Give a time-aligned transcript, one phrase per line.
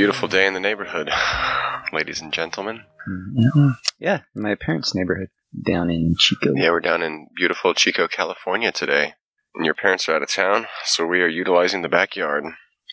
[0.00, 1.10] beautiful day in the neighborhood,
[1.92, 2.84] ladies and gentlemen.
[3.06, 3.74] Mhm.
[3.98, 5.28] Yeah, my parents' neighborhood
[5.66, 6.54] down in Chico.
[6.56, 9.14] Yeah, we're down in beautiful Chico, California today.
[9.54, 12.44] And your parents are out of town, so we are utilizing the backyard.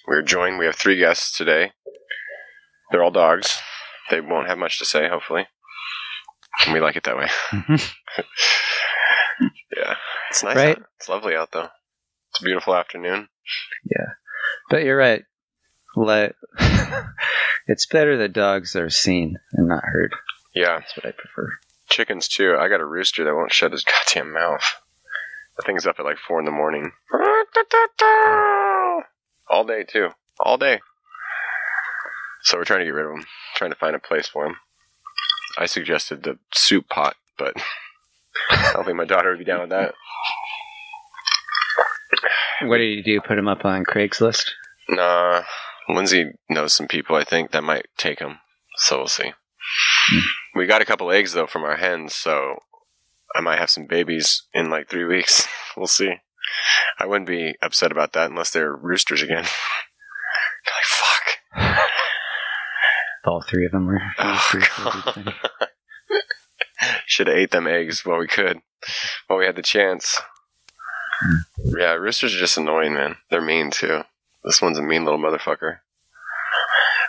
[0.07, 1.71] We're joined, we have three guests today.
[2.91, 3.57] They're all dogs.
[4.09, 5.47] They won't have much to say, hopefully.
[6.65, 7.27] And we like it that way.
[7.51, 7.93] Mhm.
[9.75, 9.95] Yeah.
[10.31, 10.55] It's nice.
[10.55, 10.77] Right.
[10.77, 10.83] Out.
[10.97, 11.67] It's lovely out, though.
[12.31, 13.27] It's a beautiful afternoon.
[13.85, 14.13] Yeah.
[14.71, 15.23] But you're right.
[15.97, 16.35] Let
[17.67, 20.13] it's better that dogs are seen and not heard.
[20.53, 20.77] Yeah.
[20.79, 21.49] That's what I prefer.
[21.89, 22.55] Chickens, too.
[22.55, 24.61] I got a rooster that won't shut his goddamn mouth.
[25.57, 26.91] The thing's up at like 4 in the morning.
[29.49, 30.09] All day, too.
[30.39, 30.81] All day.
[32.43, 33.25] So we're trying to get rid of him.
[33.55, 34.57] Trying to find a place for him.
[35.57, 37.55] I suggested the soup pot, but
[38.51, 39.95] I don't think my daughter would be down with that.
[42.61, 43.19] What do you do?
[43.21, 44.51] Put him up on Craigslist?
[44.89, 45.43] Nah,
[45.89, 48.39] Lindsay knows some people I think that might take him.
[48.77, 49.33] So we'll see.
[50.09, 50.19] Hmm.
[50.55, 52.59] We got a couple eggs though from our hens, so
[53.35, 55.47] I might have some babies in like three weeks.
[55.77, 56.15] We'll see.
[56.99, 59.43] I wouldn't be upset about that unless they're roosters again.
[59.43, 61.77] like fuck.
[63.23, 64.01] All three of them were.
[64.17, 65.33] Oh,
[67.05, 68.61] Should have ate them eggs while we could,
[69.27, 70.19] while we had the chance.
[71.21, 71.35] Hmm.
[71.77, 73.17] Yeah, roosters are just annoying, man.
[73.29, 74.01] They're mean too.
[74.47, 75.79] This one's a mean little motherfucker.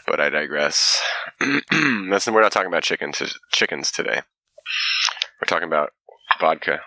[0.06, 1.00] But I digress.
[1.72, 3.22] Listen, we're not talking about chickens.
[3.52, 4.22] Chickens today.
[5.40, 5.90] We're talking about
[6.40, 6.80] vodka,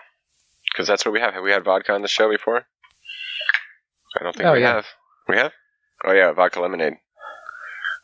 [0.70, 1.32] because that's what we have.
[1.34, 2.66] Have we had vodka on the show before?
[4.20, 4.74] I don't think Oh, we yeah.
[4.74, 4.86] have.
[5.28, 5.52] We have.
[6.04, 6.94] Oh yeah, vodka lemonade.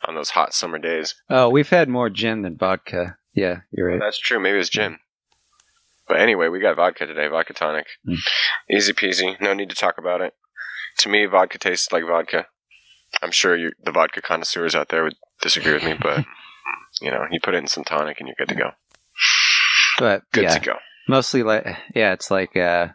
[0.07, 1.13] On those hot summer days.
[1.29, 3.17] Oh, we've had more gin than vodka.
[3.33, 3.99] Yeah, you're right.
[3.99, 4.39] That's true.
[4.39, 4.97] Maybe it's gin.
[6.07, 7.85] But anyway, we got vodka today, vodka tonic.
[8.07, 8.17] Mm.
[8.71, 9.39] Easy peasy.
[9.39, 10.33] No need to talk about it.
[10.99, 12.47] To me, vodka tastes like vodka.
[13.21, 16.25] I'm sure you, the vodka connoisseurs out there would disagree with me, but
[17.01, 18.71] you know, you put it in some tonic and you're good to go.
[19.97, 20.75] But Good yeah, to go.
[21.07, 22.89] mostly like yeah, it's like uh,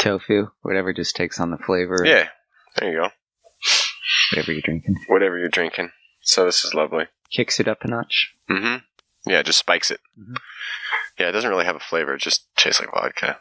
[0.00, 1.98] tofu, whatever just takes on the flavor.
[2.04, 2.28] Yeah,
[2.76, 3.08] there you go.
[4.32, 5.90] whatever you're drinking, Whatever you're drinking.
[6.22, 7.06] So this is lovely.
[7.30, 8.34] kicks it up a notch.
[8.50, 9.30] Mm-hmm.
[9.30, 10.00] Yeah, just spikes it.
[10.18, 10.36] Mhm.
[11.18, 12.14] Yeah, it doesn't really have a flavor.
[12.14, 13.38] It just tastes like vodka.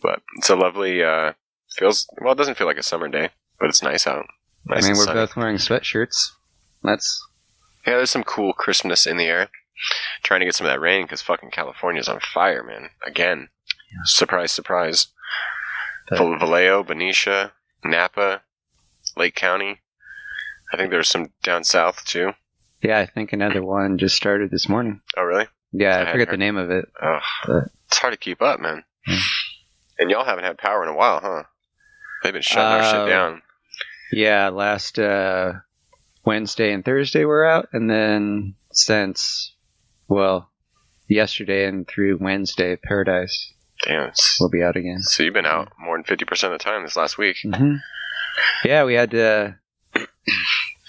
[0.00, 1.02] But it's a lovely.
[1.04, 1.32] uh
[1.76, 2.32] Feels well.
[2.32, 4.26] It doesn't feel like a summer day, but it's nice out.
[4.66, 5.20] Nice I mean, we're sunny.
[5.20, 6.30] both wearing sweatshirts.
[6.82, 7.22] That's
[7.86, 9.48] Yeah, there's some cool crispness in the air.
[10.22, 12.88] Trying to get some of that rain because fucking California's on fire, man.
[13.06, 13.48] Again.
[14.04, 15.08] Surprise, surprise.
[16.08, 17.52] But- Vallejo, Benicia,
[17.84, 18.42] Napa,
[19.16, 19.80] Lake County.
[20.72, 22.32] I think there's some down south too.
[22.82, 22.98] yeah.
[22.98, 25.00] I think another one just started this morning.
[25.16, 25.46] Oh, really?
[25.72, 26.86] Yeah, I I, forget the name of it.
[27.88, 28.84] It's hard to keep up, man.
[29.06, 29.18] Hmm.
[29.98, 31.42] And y'all haven't had power in a while, huh?
[32.26, 33.42] They've been shutting our Uh, shit down.
[34.12, 35.52] Yeah, last uh,
[36.24, 39.54] Wednesday and Thursday were out, and then since
[40.08, 40.50] well,
[41.08, 43.52] yesterday and through Wednesday, Paradise
[43.84, 44.02] Damn.
[44.08, 45.02] it's- will be out again.
[45.02, 47.36] So you've been out more than 50% of the time this last week.
[47.44, 47.76] hmm
[48.64, 49.56] Yeah, we had to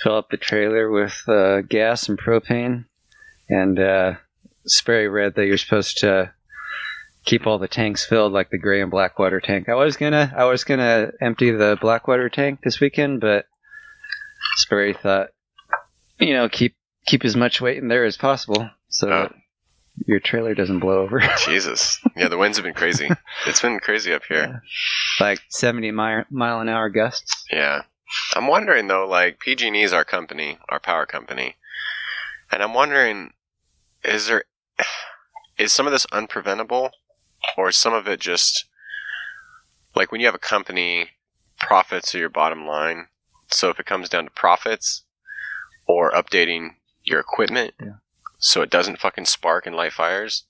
[0.03, 2.85] fill up the trailer with uh, gas and propane,
[3.49, 4.13] and uh,
[5.07, 6.33] read that you're supposed to
[7.27, 9.67] keep all the tanks filled, like the gray and black water tank.
[9.69, 13.45] I was gonna, I was gonna empty the black water tank this weekend, but
[14.55, 15.29] Sperry thought,
[16.19, 19.29] you know, keep keep as much weight in there as possible, so Oh.
[20.05, 21.19] your trailer doesn't blow over.
[21.45, 21.99] Jesus.
[22.15, 23.09] Yeah, the winds have been crazy.
[23.45, 24.61] it's been crazy up here.
[25.19, 27.45] like 70 mile, mile an hour gusts.
[27.51, 27.83] Yeah.
[28.35, 31.55] I'm wondering though, like PG&E is our company, our power company,
[32.51, 33.33] and I'm wondering,
[34.03, 34.45] is there,
[35.57, 36.91] is some of this unpreventable,
[37.55, 38.65] or some of it just,
[39.95, 41.11] like when you have a company,
[41.59, 43.07] profits are your bottom line.
[43.47, 45.03] So if it comes down to profits,
[45.87, 47.93] or updating your equipment, Yeah.
[48.39, 50.45] so it doesn't fucking spark and light fires,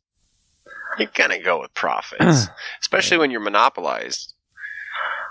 [0.97, 2.47] you're gonna go with profits,
[2.81, 4.33] especially when you're monopolized.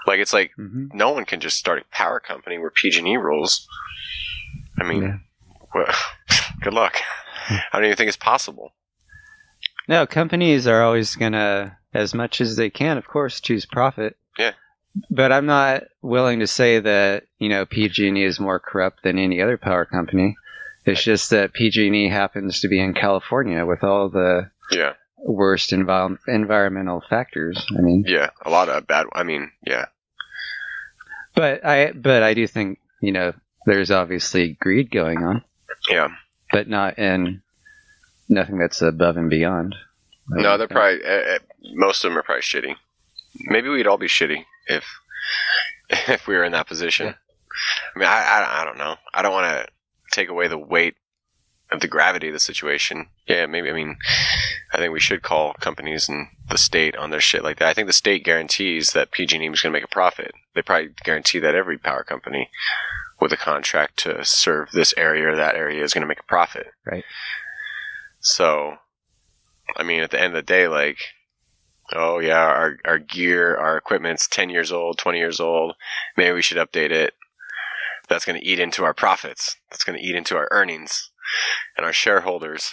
[0.07, 3.67] Like it's like hmm no one can just start a power company where PG&E rules.
[4.79, 5.17] I mean, Yeah.
[5.75, 5.95] well,
[6.63, 6.97] good luck.
[7.49, 8.73] I don't even think it's possible.
[9.89, 14.17] No, companies are always gonna, as much as they can, of course, choose profit.
[14.39, 14.53] Yeah.
[15.11, 19.41] But I'm not willing to say that you know PG&E is more corrupt than any
[19.43, 20.37] other power company.
[20.87, 26.19] It's just that PG&E happens to be in California with all the Yeah, worst envi-
[26.29, 27.65] environmental factors.
[27.77, 29.07] I mean, yeah, a lot of bad.
[29.13, 29.87] I mean, yeah,
[31.35, 33.35] but I but I do think you know
[33.67, 35.45] there's obviously greed going on,
[35.91, 36.09] yeah.
[36.53, 37.43] but not in
[38.29, 39.75] nothing that's above and beyond.
[40.29, 41.39] No, they're probably uh, uh,
[41.75, 42.75] most of them are probably shitty.
[43.45, 44.85] Maybe we'd all be shitty if
[45.91, 47.07] if we were in that position.
[47.07, 47.15] Yeah.
[47.95, 48.97] I mean, I, I I don't know.
[49.15, 49.73] I don't want to.
[50.13, 50.95] take away the weight
[51.73, 53.69] of the gravity of the situation, yeah, maybe.
[53.69, 53.97] I mean,
[54.73, 57.69] I think we should call companies and the state on their shit like that.
[57.69, 60.33] I think the state guarantees that PG&E is going to make a profit.
[60.55, 62.49] They probably guarantee that every power company
[63.21, 66.25] with a contract to serve this area or that area is going to make a
[66.35, 66.69] profit.
[66.85, 67.05] Right.
[68.27, 68.75] So,
[69.77, 70.99] I mean, at the end of the day, like,
[71.95, 75.77] oh yeah, our our gear, our equipment's ten years old, twenty years old.
[76.17, 77.15] Maybe we should update it.
[78.09, 79.57] That's going to eat into our profits.
[79.71, 81.11] That's going to eat into our earnings
[81.77, 82.73] and our shareholders.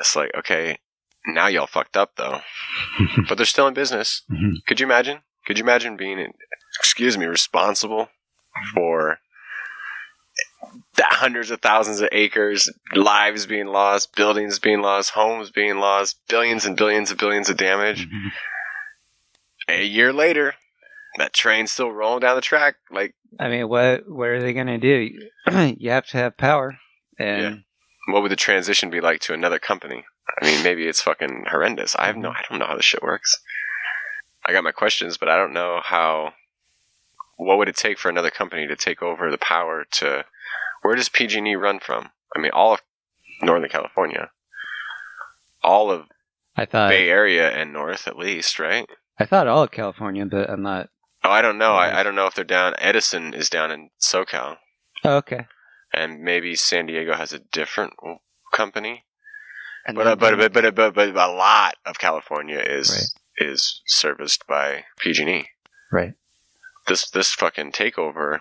[0.00, 0.78] It's like, okay,
[1.26, 2.40] now y'all fucked up though,
[3.28, 4.22] but they're still in business.
[4.30, 4.56] Mhm.
[4.66, 5.20] Could you imagine?
[5.46, 6.32] Could you imagine being,
[6.78, 8.10] excuse me, responsible
[8.74, 9.18] for
[10.98, 16.64] hundreds of thousands of acres, lives being lost, buildings being lost, homes being lost, billions
[16.64, 18.08] and billions and billions of damage?
[18.14, 18.32] Mhm.
[19.68, 20.54] A year later,
[21.16, 22.76] that train's still rolling down the track.
[22.90, 25.10] Like, I mean, what what are they going to do?
[25.78, 26.76] you have to have power,
[27.18, 27.64] and
[28.08, 30.04] what would the transition be like to another company?
[30.40, 31.96] I mean, maybe it's fucking horrendous.
[31.96, 33.38] I have no, I don't know how this shit works.
[34.44, 36.34] I got my questions, but I don't know how.
[37.36, 40.24] What would it take for another company to take over the power to?
[40.84, 42.10] Where does PG&E run from?
[42.36, 42.80] I mean, all of
[43.42, 44.30] Northern California,
[45.62, 46.06] all of
[46.56, 48.86] I thought Bay Area and North, at least, right?
[49.18, 50.90] I thought all of California, but I'm not.
[51.24, 51.72] Oh, I don't know.
[51.72, 52.74] I, I don't know if they're down.
[52.78, 54.56] Edison is down in SoCal,
[55.04, 55.46] Oh, okay.
[55.92, 57.94] and maybe San Diego has a different
[58.52, 59.04] company.
[59.86, 62.90] And But, uh, but, but but but but a lot of California is
[63.38, 63.48] Right.
[63.48, 65.48] is serviced by PG&E.
[65.90, 66.12] right.
[66.86, 68.40] This this fucking takeover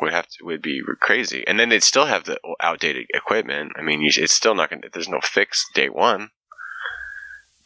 [0.00, 3.72] would have to would be crazy, and then they'd still have the outdated equipment.
[3.76, 4.88] I mean, you, it's still not gonna.
[4.92, 6.30] There's no fix day one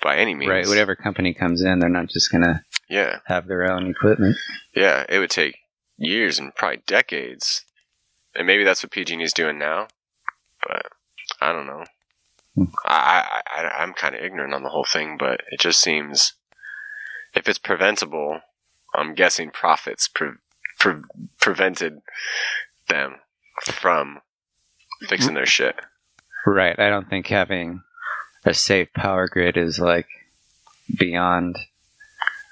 [0.02, 0.50] by any means.
[0.50, 0.66] Right.
[0.66, 4.36] Whatever company comes in, they're not just going to Yeah, have their own equipment.
[4.74, 5.04] yeah.
[5.08, 5.56] It would take
[5.96, 7.64] years and probably decades,
[8.34, 9.88] and maybe that's what PG&E is doing now.
[10.66, 10.86] But
[11.40, 11.84] I don't know.
[12.54, 12.64] Hmm.
[12.84, 16.34] I, I, I I'm kind of ignorant on the whole thing, but it just seems
[17.34, 18.40] if it's preventable,
[18.94, 20.30] I'm guessing profits pre-
[20.86, 22.00] pre- prevented
[22.88, 23.16] them
[23.64, 24.20] from
[25.08, 25.74] fixing their shit.
[26.46, 26.78] Right.
[26.78, 27.82] I don't think having
[28.44, 30.06] a safe power grid is like
[30.98, 31.58] beyond,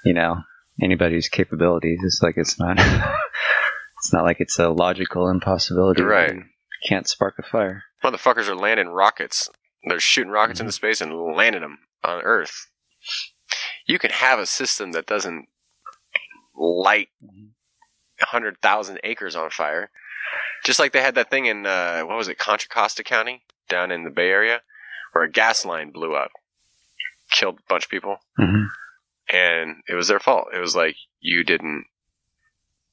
[0.03, 0.41] you know,
[0.81, 1.99] anybody's capabilities.
[2.03, 2.77] It's like it's not.
[3.99, 6.03] it's not like it's a logical impossibility.
[6.03, 6.35] Right.
[6.35, 6.43] you
[6.87, 7.83] Can't spark a fire.
[8.03, 9.49] Motherfuckers are landing rockets.
[9.87, 10.75] They're shooting rockets into mm-hmm.
[10.75, 12.69] space and landing them on Earth.
[13.87, 15.47] You can have a system that doesn't
[16.57, 17.45] light mm-hmm.
[18.19, 19.89] Hundred thousand acres on fire,
[20.63, 23.91] just like they had that thing in uh, what was it, Contra Costa County down
[23.91, 24.61] in the Bay Area,
[25.11, 26.31] where a gas line blew up,
[27.31, 28.65] killed a bunch of people, hmm
[29.27, 30.49] and it was their fault.
[30.53, 31.85] It was like you didn't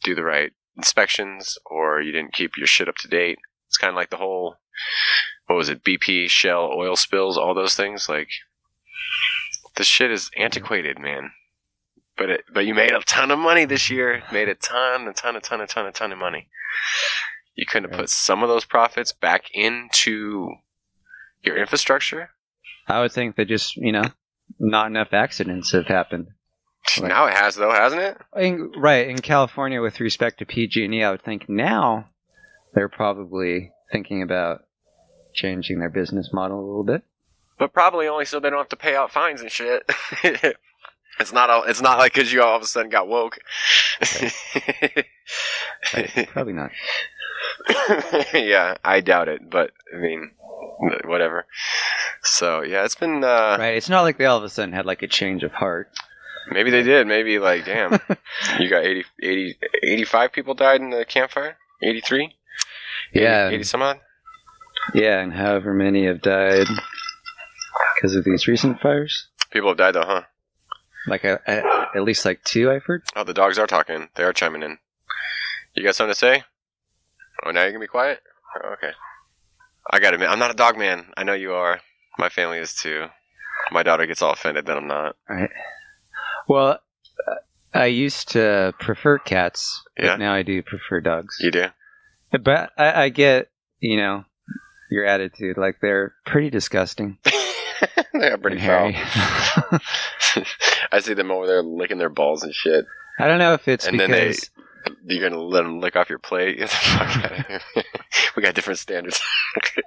[0.03, 3.39] do the right inspections, or you didn't keep your shit up to date.
[3.69, 4.57] It's kind of like the whole
[5.47, 8.09] what was it, BP, Shell, oil spills, all those things.
[8.09, 8.29] Like
[9.77, 11.33] this shit is antiquated, man.
[12.17, 14.23] But it, but you made a ton of money this year.
[14.33, 16.49] Made a ton, a ton, a ton, a ton, a ton of money.
[17.55, 20.49] You couldn't have put some of those profits back into
[21.43, 22.31] your infrastructure.
[22.89, 24.11] I would think that just you know,
[24.59, 26.29] not enough accidents have happened.
[27.01, 27.09] Right.
[27.09, 28.19] Now it has, though, hasn't it?
[28.37, 32.07] In, right in California, with respect to PG&E, I would think now
[32.75, 34.63] they're probably thinking about
[35.33, 37.03] changing their business model a little bit.
[37.59, 39.89] But probably only so they don't have to pay out fines and shit.
[41.21, 41.65] it's not all.
[41.65, 43.39] It's not like because you all of a sudden got woke.
[45.95, 46.71] Right, probably not.
[48.35, 49.49] yeah, I doubt it.
[49.51, 50.31] But I mean,
[51.05, 51.47] whatever.
[52.23, 53.23] So yeah, it's been.
[53.25, 55.53] Uh, Right, it's not like they all of a sudden had like a change of
[55.53, 55.89] heart.
[56.51, 57.07] Maybe they did.
[57.07, 57.93] Maybe like, damn,
[58.59, 61.57] you got 80, 80, 85 people died in the Camp Fire.
[61.83, 62.35] Eighty three.
[63.13, 63.49] Yeah.
[63.49, 64.01] eighty some odd.
[64.95, 66.67] Yeah, and however many have died
[67.95, 69.29] because of these recent fires.
[69.51, 70.23] People have died though, huh?
[71.07, 73.03] Like a, a, at least like two, I've heard.
[73.17, 74.09] Oh, the dogs are talking.
[74.15, 74.79] They are chiming in.
[75.75, 76.45] You got something to say?
[77.45, 78.21] Oh, now you're gonna be quiet.
[78.63, 78.93] Oh, okay.
[79.91, 81.07] I gotta admit, I'm not a dog man.
[81.17, 81.81] I know you are.
[82.19, 83.07] My family is too.
[83.73, 85.17] My daughter gets all offended that I'm not.
[85.29, 85.51] Right.
[86.49, 86.79] Well,
[87.27, 87.35] uh,
[87.75, 90.17] I used to prefer cats, but Yeah.
[90.17, 91.37] now I do prefer dogs.
[91.41, 91.67] You do?
[92.33, 94.25] But I, I get, you know,
[94.91, 95.57] your attitude.
[95.57, 97.19] Like they're pretty disgusting.
[98.15, 98.93] they are pretty foul.
[100.93, 102.85] I see them over there licking their balls and shit.
[103.19, 104.51] I don't know if it's And then they- because
[105.07, 106.59] You're gonna let them lick off your plate?
[106.59, 107.61] Get the fuck out of here.
[108.37, 109.21] we got different standards.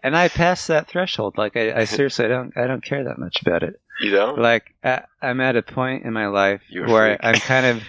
[0.03, 1.38] and I passed that threshold.
[1.38, 3.75] Like I, I seriously don't I don't care that much about it.
[4.01, 4.39] You don't?
[4.39, 7.19] Like I, I'm at a point in my life where freak.
[7.24, 7.83] I'm kind of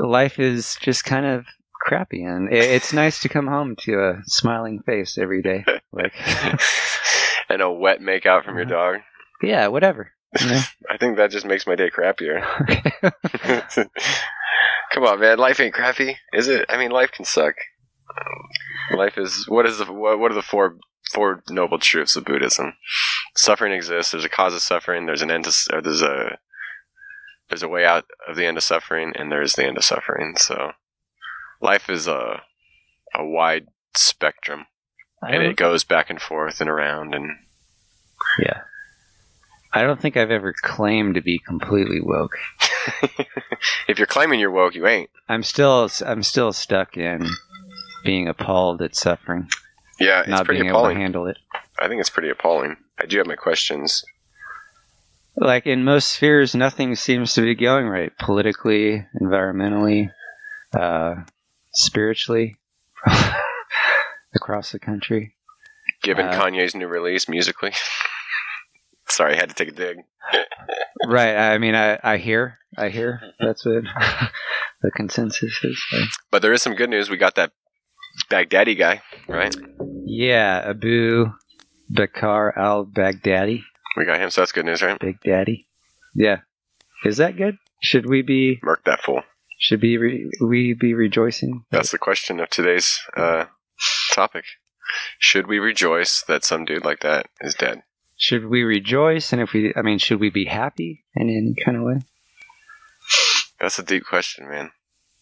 [0.00, 4.22] life is just kind of crappy, and it, it's nice to come home to a
[4.26, 5.64] smiling face every day.
[5.92, 6.12] Like,
[7.48, 8.92] and a wet makeout from your Uh-huh.
[8.92, 9.00] dog.
[9.42, 10.12] yeah, whatever.
[10.40, 10.60] you know?
[10.90, 12.42] I think that just makes my day crappier.
[14.92, 15.38] Come on, man.
[15.38, 16.64] Life ain't crappy, is it?
[16.68, 17.54] I mean, life can suck.
[18.96, 20.78] Life is what is the what, what are the four
[21.12, 22.72] four noble truths of Buddhism?
[23.36, 24.12] Suffering exists.
[24.12, 25.04] There's a cause of suffering.
[25.06, 26.38] There's an end to or there's a
[27.50, 30.34] there's a way out of the end of suffering, and there's the end of suffering.
[30.38, 30.72] So,
[31.60, 32.42] life is a
[33.14, 34.66] a wide spectrum,
[35.22, 37.14] and it goes back and forth and around.
[37.14, 37.30] And
[38.38, 38.62] yeah.
[39.72, 42.36] I don't think I've ever claimed to be completely woke.
[43.88, 45.10] if you're claiming you're woke, you ain't.
[45.28, 47.28] I'm still I'm still stuck in
[48.04, 49.48] being appalled at suffering,
[49.98, 50.96] Yeah, it's not pretty being able appalling.
[50.96, 51.36] to handle it.
[51.78, 52.76] I think it's pretty appalling.
[52.98, 54.04] I do have my questions.
[55.36, 60.10] Like in most spheres, nothing seems to be going right politically, environmentally,
[60.72, 61.16] uh,
[61.72, 62.56] spiritually,
[64.34, 65.34] across the country.
[66.02, 67.72] Given Uh, Kanye's new release musically.
[69.08, 69.96] Sorry, I had to take a dig.
[71.06, 71.36] Right.
[71.36, 73.20] I mean, I, I hear, I hear.
[73.38, 73.84] That's what
[74.82, 75.80] the consensus is.
[76.32, 77.08] But there is some good news.
[77.08, 77.52] We got that
[78.28, 79.54] Baghdadi guy, right?
[80.04, 81.26] Yeah, Abu
[81.96, 83.62] Bakr al Baghdadi,
[83.96, 84.98] We got him, so that's good news, right?
[84.98, 85.68] Big Daddy.
[86.16, 86.38] Yeah.
[87.04, 87.56] Is that good?
[87.80, 89.22] Should we be Murk that fool.
[89.60, 91.64] should be re- we be rejoicing?
[91.70, 93.44] That's the question of today's uh,
[94.12, 94.44] topic.
[95.18, 97.82] Should we rejoice that some dude like that is dead?
[98.16, 99.32] Should we rejoice?
[99.32, 102.00] And if we, I mean, should we be happy in any kind of way?
[103.60, 104.70] That's a deep question, man.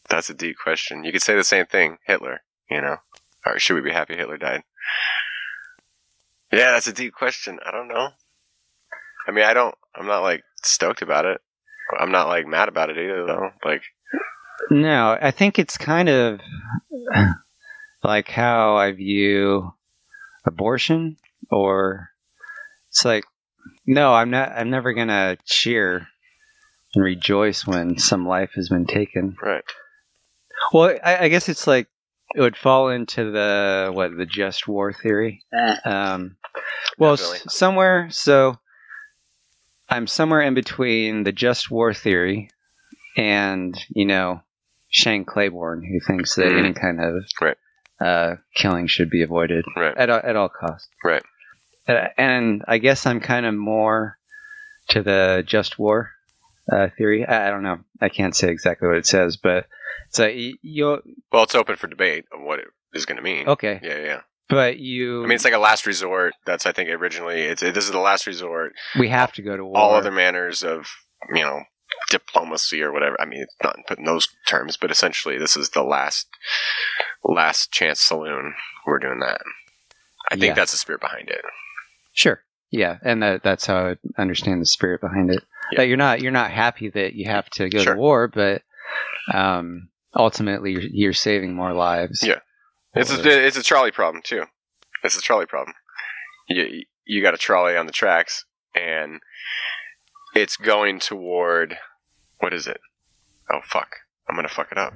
[0.09, 1.05] That's a deep question.
[1.05, 2.97] You could say the same thing, Hitler, you know?
[3.45, 4.63] Or should we be happy Hitler died?
[6.53, 7.59] Yeah, that's a deep question.
[7.65, 8.11] I don't know.
[9.27, 11.41] I mean, I don't, I'm not like stoked about it.
[11.99, 13.51] I'm not like mad about it either, though.
[13.65, 13.83] Like,
[14.71, 16.41] No, I think it's kind of
[18.03, 19.73] like how I view
[20.45, 21.17] abortion,
[21.51, 22.11] or
[22.89, 23.25] it's like,
[23.87, 24.53] no, I'm not.
[24.53, 26.07] I'm never gonna cheer
[26.95, 29.37] and rejoice when some life has been taken.
[29.43, 29.65] right.
[30.73, 31.89] Well, I, I guess it's like
[32.35, 35.43] it would fall into the what the just war theory.
[35.85, 36.37] Um,
[36.99, 38.09] well, s- somewhere.
[38.11, 38.59] So
[39.89, 42.51] I'm somewhere in between the just war theory
[43.17, 44.43] and you know
[44.89, 46.59] Shane Claiborne, who thinks that Mhm.
[46.59, 47.57] any kind of Right.
[48.01, 49.97] Uh, killing should be avoided Right.
[49.97, 50.89] at all- at all costs.
[51.05, 51.23] Right.
[51.89, 54.19] Uh, and I guess I'm kind of more
[54.89, 56.11] to the just war
[56.73, 57.25] uh, theory.
[57.25, 57.79] I, I don't know.
[58.01, 59.67] I can't say exactly what it says, but
[60.11, 61.01] so you
[61.33, 63.47] Well, it's open for debate of what it is going to mean.
[63.49, 64.21] okay, Yeah, yeah.
[64.49, 65.23] but you.
[65.23, 66.35] I mean, it's like a last resort.
[66.45, 68.73] That's, I think, originally, it's, it, this is the last resort.
[68.99, 69.77] we have to go to war.
[69.79, 70.87] All other manners of,
[71.33, 71.63] you know,
[72.11, 73.17] diplomacy or whatever.
[73.21, 76.27] I mean, it's not put in those terms, but essentially, this is the last,
[77.25, 78.55] last chance saloon.
[78.87, 79.41] We're doing that.
[80.31, 80.55] I think Yeah.
[80.55, 81.43] that's the spirit behind it.
[82.13, 82.43] Sure.
[82.71, 85.43] Yeah, and that, that's how I understand the spirit behind it.
[85.73, 85.79] Yeah.
[85.79, 87.95] That you're not you're not happy that you have to go Sure.
[87.95, 88.63] to war, but
[89.33, 92.23] um, ultimately you're, you're saving more lives.
[92.23, 92.41] Yeah.
[92.95, 94.45] It's a, it's a trolley problem too.
[95.05, 95.75] It's a trolley problem.
[96.49, 98.45] You you got a trolley on the tracks,
[98.75, 99.21] and
[100.35, 101.77] it's going toward
[102.39, 102.81] what is it?
[103.51, 103.97] Oh fuck!
[104.29, 104.95] I'm gonna fuck it up.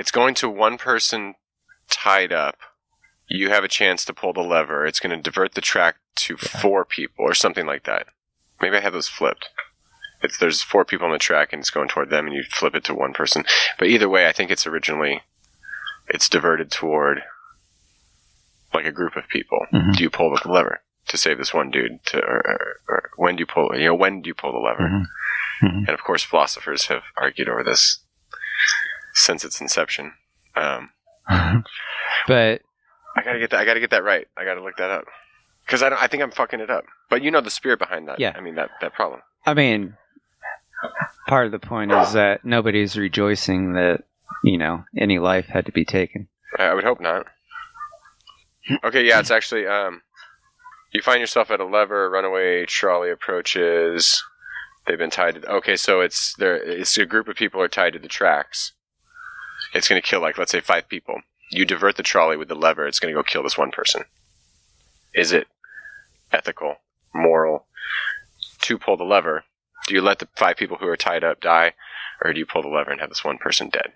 [0.00, 1.34] It's going to one person
[1.90, 2.56] tied up.
[3.28, 4.86] You have a chance to pull the lever.
[4.86, 8.06] It's going to divert the track to four people or something like that.
[8.62, 9.50] Maybe I have those flipped.
[10.22, 12.74] It's, there's four people on the track and it's going toward them, and you flip
[12.74, 13.44] it to one person.
[13.78, 15.22] But either way, I think it's originally
[16.08, 17.22] it's diverted toward
[18.72, 19.66] like a group of people.
[19.72, 19.96] Mhm.
[19.96, 22.04] Do you pull the lever to save this one dude?
[22.06, 23.70] To or, or, or when do you pull?
[23.76, 24.88] You know, when do you pull the lever?
[24.88, 25.04] Mhm.
[25.62, 25.78] Mhm.
[25.80, 28.00] And of course, philosophers have argued over this
[29.14, 30.12] since its inception.
[30.56, 30.90] Um,
[32.26, 32.62] but
[33.16, 33.60] I gotta get that.
[33.60, 34.26] I gotta get that right.
[34.36, 35.04] I gotta look that up
[35.66, 36.02] because I don't.
[36.02, 36.84] I think I'm fucking it up.
[37.08, 38.20] But you know the spirit behind that.
[38.20, 38.32] Yeah.
[38.36, 39.20] I mean that that problem.
[39.46, 39.96] I mean,
[41.26, 44.04] part of the point is that nobody's rejoicing that
[44.44, 46.28] you know any life had to be taken.
[46.58, 47.26] I, I would hope not.
[48.84, 50.02] Okay, yeah, it's actually um,
[50.92, 54.22] you find yourself at a lever, a runaway trolley approaches.
[54.86, 55.52] They've been tied to.
[55.54, 56.56] Okay, so it's there.
[56.56, 58.72] It's a group of people are tied to the tracks.
[59.74, 61.20] It's going to kill like let's say five people.
[61.50, 62.86] You divert the trolley with the lever.
[62.86, 64.04] It's going to go kill this one person.
[65.14, 65.48] Is it
[66.32, 66.76] ethical,
[67.14, 67.66] moral
[68.62, 69.44] to pull the lever?
[69.88, 71.72] Do you let the five people who are tied up die,
[72.22, 73.92] or do you pull the lever and have this one person dead?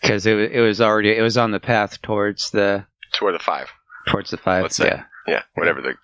[0.00, 2.84] because it, it was already it was on the path towards the
[3.14, 3.68] Toward the five.
[4.08, 4.62] towards the five.
[4.62, 4.86] Let's say.
[4.86, 5.94] yeah, Yeah, whatever the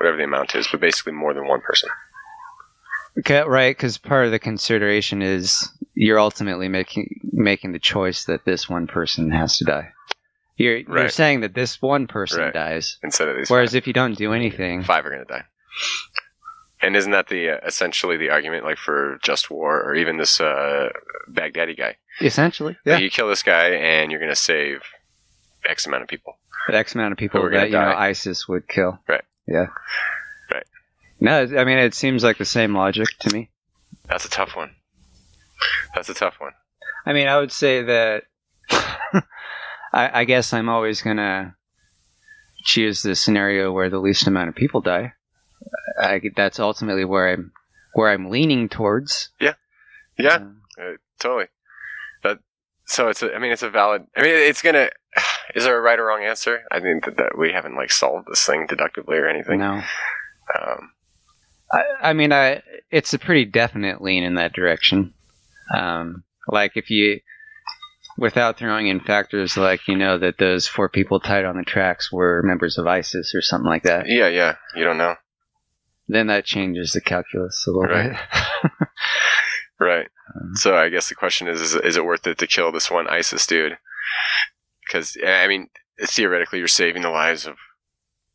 [0.00, 1.90] whatever the amount is, but basically more than one person.
[3.18, 3.76] okay, right.
[3.76, 5.68] Because part of the consideration is
[6.02, 9.88] you're ultimately making making the choice that this one person has to die.
[10.56, 12.54] You're you're saying that this one person Right.
[12.54, 15.44] dies, instead of these whereas if you don't do anything, five are going to die.
[16.82, 20.40] And isn't that the uh, essentially the argument, like for just war, or even this
[20.40, 20.88] uh,
[21.30, 21.96] Baghdadi guy?
[22.22, 24.80] essentially, Like, you kill this guy, and you're going to save
[25.66, 26.38] X amount of people.
[26.70, 28.08] X amount of people that you know die.
[28.08, 28.98] ISIS would kill.
[29.06, 29.24] Right.
[29.46, 29.66] Yeah.
[30.50, 30.64] Right.
[31.20, 33.50] No, I mean it seems like the same logic to me.
[34.08, 34.70] That's a tough one.
[35.94, 36.52] That's a tough one.
[37.06, 38.24] I mean, I would say that
[38.70, 39.22] I,
[39.92, 41.56] I guess I'm always gonna
[42.64, 45.12] choose the scenario where the least amount of people die.
[46.00, 47.52] I, that's ultimately where I'm
[47.94, 49.30] where I'm leaning towards.
[49.40, 49.54] Yeah,
[50.78, 51.46] Uh, uh, totally.
[52.22, 52.38] That
[52.86, 54.06] so it's a, I mean it's a valid.
[54.16, 54.90] I mean it's gonna.
[55.54, 56.62] Is there a right or wrong answer?
[56.70, 59.58] I think that, that we haven't like solved this thing deductively or anything.
[59.58, 59.82] no,
[60.56, 60.92] Um,
[61.72, 65.12] I, I mean, I it's a pretty definite lean in that direction.
[65.74, 67.20] Um, like if you,
[68.18, 72.10] without throwing in factors like you know that those four people tied on the tracks
[72.12, 74.56] were members of ISIS or something like that, yeah, yeah.
[74.74, 75.14] You don't know,
[76.08, 78.10] then that changes the calculus a little Right.
[78.62, 78.70] bit.
[79.78, 80.08] right?
[80.34, 82.90] Um, So I guess the question is: Is, is it worth it to kill this
[82.90, 83.78] one ISIS dude?
[84.86, 85.68] Because I mean,
[86.04, 87.56] theoretically, you're saving the lives of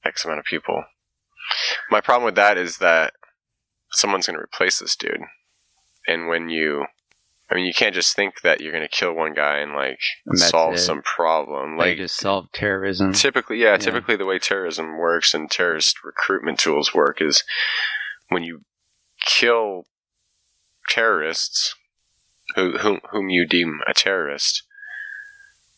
[0.06, 0.84] X amount of people.
[1.92, 3.14] My problem with that is that
[3.92, 5.22] someone's going to replace this dude,
[6.08, 6.86] and when you,
[7.50, 10.00] I mean, you can't just think that you're going to kill one guy and like
[10.26, 10.80] And solve it.
[10.80, 11.78] some problem.
[11.78, 13.14] Like Like just solve terrorism.
[13.14, 13.78] typically, yeah, Yeah.
[13.78, 17.44] typically the way terrorism works and terrorist recruitment tools work is
[18.30, 18.62] when you
[19.24, 19.86] kill
[20.90, 21.76] terrorists
[22.56, 24.64] who, whom, whom you deem a terrorist,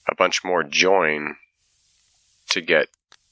[0.10, 1.36] a bunch more join
[2.50, 2.88] to get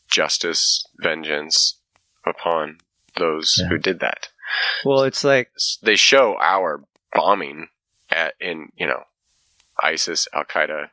[0.10, 1.78] justice, vengeance
[2.26, 2.80] upon
[3.18, 3.68] those Yeah.
[3.70, 4.28] who did that.
[4.84, 6.84] Well, it's like They show our
[7.14, 7.70] bombing
[8.10, 9.04] at in you know
[9.82, 10.90] ISIS, Al Qaeda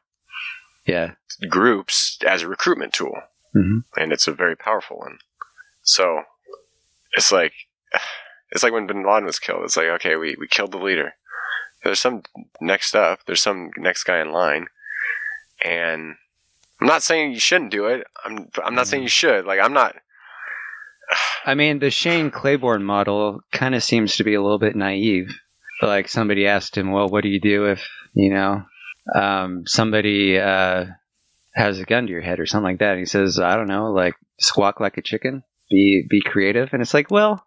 [0.87, 1.13] yeah,
[1.49, 3.15] groups as a recruitment tool
[3.53, 5.19] hmm and it's a very powerful one.
[5.83, 6.23] So
[7.13, 7.53] it's like
[8.51, 9.65] it's like when Bin Laden was killed.
[9.65, 11.15] It's like okay, we we killed the leader.
[11.85, 12.23] There's some
[12.61, 13.21] next up.
[13.27, 14.67] There's some next guy in line,
[15.65, 16.15] and
[16.81, 18.07] I'm not saying you shouldn't do it.
[18.25, 19.45] I'm I'm not saying you should.
[19.45, 19.97] Like I'm not.
[21.45, 25.37] I mean, the Shane Claiborne model kind of seems to be a little bit naive.
[25.81, 28.65] Like somebody asked him, "Well, what do you do if you know
[29.15, 30.87] um, somebody uh,
[31.55, 33.69] has a gun to your head or something like that?" And he says, "I don't
[33.69, 37.45] know, like squawk like a chicken, be be creative." And it's like, well,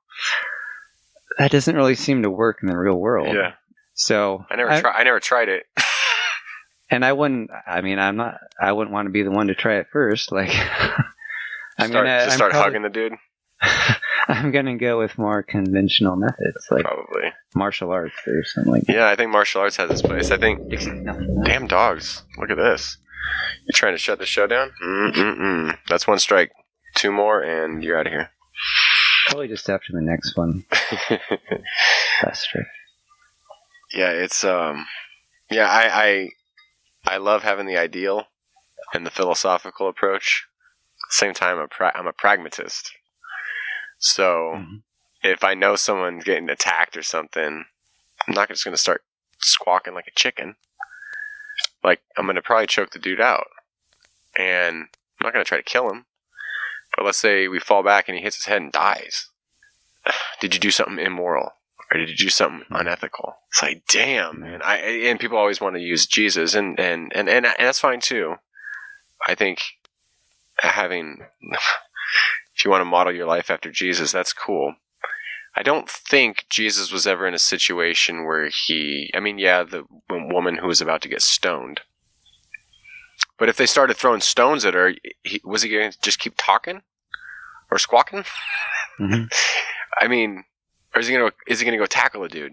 [1.37, 3.33] that doesn't really seem to work in the real world.
[3.33, 3.53] Yeah,
[3.93, 4.91] So I never try.
[4.91, 5.65] I never tried it.
[6.89, 7.51] and I wouldn't.
[7.65, 8.39] I mean, I'm not.
[8.59, 10.31] I wouldn't want to be the one to try it first.
[10.31, 10.49] Like,
[11.77, 13.13] I'm start, gonna start probably- hugging the dude.
[14.27, 17.31] I'm gonna go with more conventional methods, like Probably.
[17.55, 18.93] Martial arts or something like that.
[18.93, 20.29] Yeah, I think martial arts has its place.
[20.31, 20.59] I think.
[21.45, 22.23] Damn dogs!
[22.37, 22.97] Look at this.
[23.65, 24.71] You're trying to shut the show down?
[24.83, 25.77] Mm-mm-mm.
[25.89, 26.51] That's one strike.
[26.95, 28.29] Two more, and you're out of here.
[29.27, 30.65] Probably just after the next one.
[32.21, 32.63] That's true.
[33.93, 34.85] yeah, it's um,
[35.49, 36.29] yeah, I,
[37.07, 38.25] I I love having the ideal
[38.93, 40.45] and the philosophical approach.
[41.05, 42.91] At the same time, I'm a, pra- I'm a pragmatist.
[43.99, 44.81] So Mhm.
[45.25, 47.65] If I know someone's getting attacked or something,
[48.27, 49.03] I'm not just going to start
[49.39, 50.55] squawking like a chicken.
[51.83, 53.47] Like I'm going to probably choke the dude out,
[54.37, 56.05] and I'm not going to try to kill him.
[56.95, 59.29] But let's say we fall back and he hits his head and dies.
[60.39, 61.53] Did you do something immoral?
[61.91, 62.75] or did you do something hmm.
[62.75, 63.37] unethical?
[63.49, 64.61] It's like, damn, man.
[64.63, 68.01] I and people always want to use Jesus, and and and and, and that's fine
[68.01, 68.35] too.
[69.27, 69.61] I think
[70.57, 71.19] having,
[72.55, 74.75] if you want to model your life after Jesus, that's cool.
[75.57, 79.09] I don't think Jesus was ever in a situation where he.
[79.13, 81.81] I mean, yeah, the woman who was about to get stoned.
[83.37, 86.33] But if they started throwing stones at her, he, was he going to just keep
[86.37, 86.81] talking
[87.71, 88.23] or squawking?
[88.99, 89.27] Mhm.
[89.99, 90.43] I mean,
[90.93, 92.51] or is he gonna is he gonna go tackle a dude?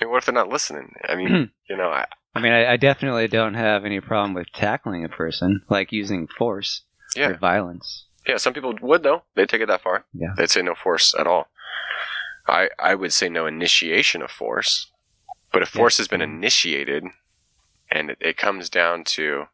[0.00, 0.92] I mean, what if they're not listening?
[1.08, 4.46] I mean, you know, I, I mean, I, I definitely don't have any problem with
[4.52, 6.82] tackling a person, like using force
[7.14, 7.28] Yeah.
[7.28, 8.06] or violence.
[8.26, 9.22] yeah, some people would though.
[9.36, 10.04] They'd take it that far.
[10.14, 10.28] Yeah.
[10.36, 11.48] they'd say no force at all.
[12.50, 14.90] I I would say no initiation of force,
[15.52, 15.80] but if Yeah.
[15.80, 17.04] force has been initiated,
[17.90, 19.46] and it, it comes down to,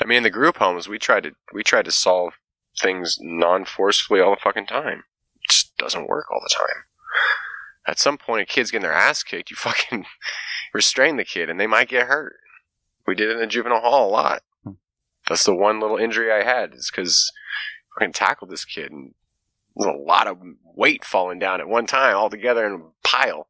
[0.00, 2.34] I mean, in the group homes, we tried to we tried to solve
[2.78, 5.04] things non forcefully all the fucking time.
[5.42, 6.84] It just doesn't work all the time.
[7.86, 9.50] At some point, a kid's getting their ass kicked.
[9.50, 10.06] You fucking
[10.74, 12.36] restrain the kid, and they might get hurt.
[13.06, 14.42] We did it in the juvenile hall a lot.
[14.64, 14.72] Hmm.
[15.28, 17.30] That's the one little injury I had is because
[17.96, 19.14] I fucking tackled this kid, and
[19.84, 20.38] a lot of
[20.74, 23.48] weight falling down at one time all together in a pile.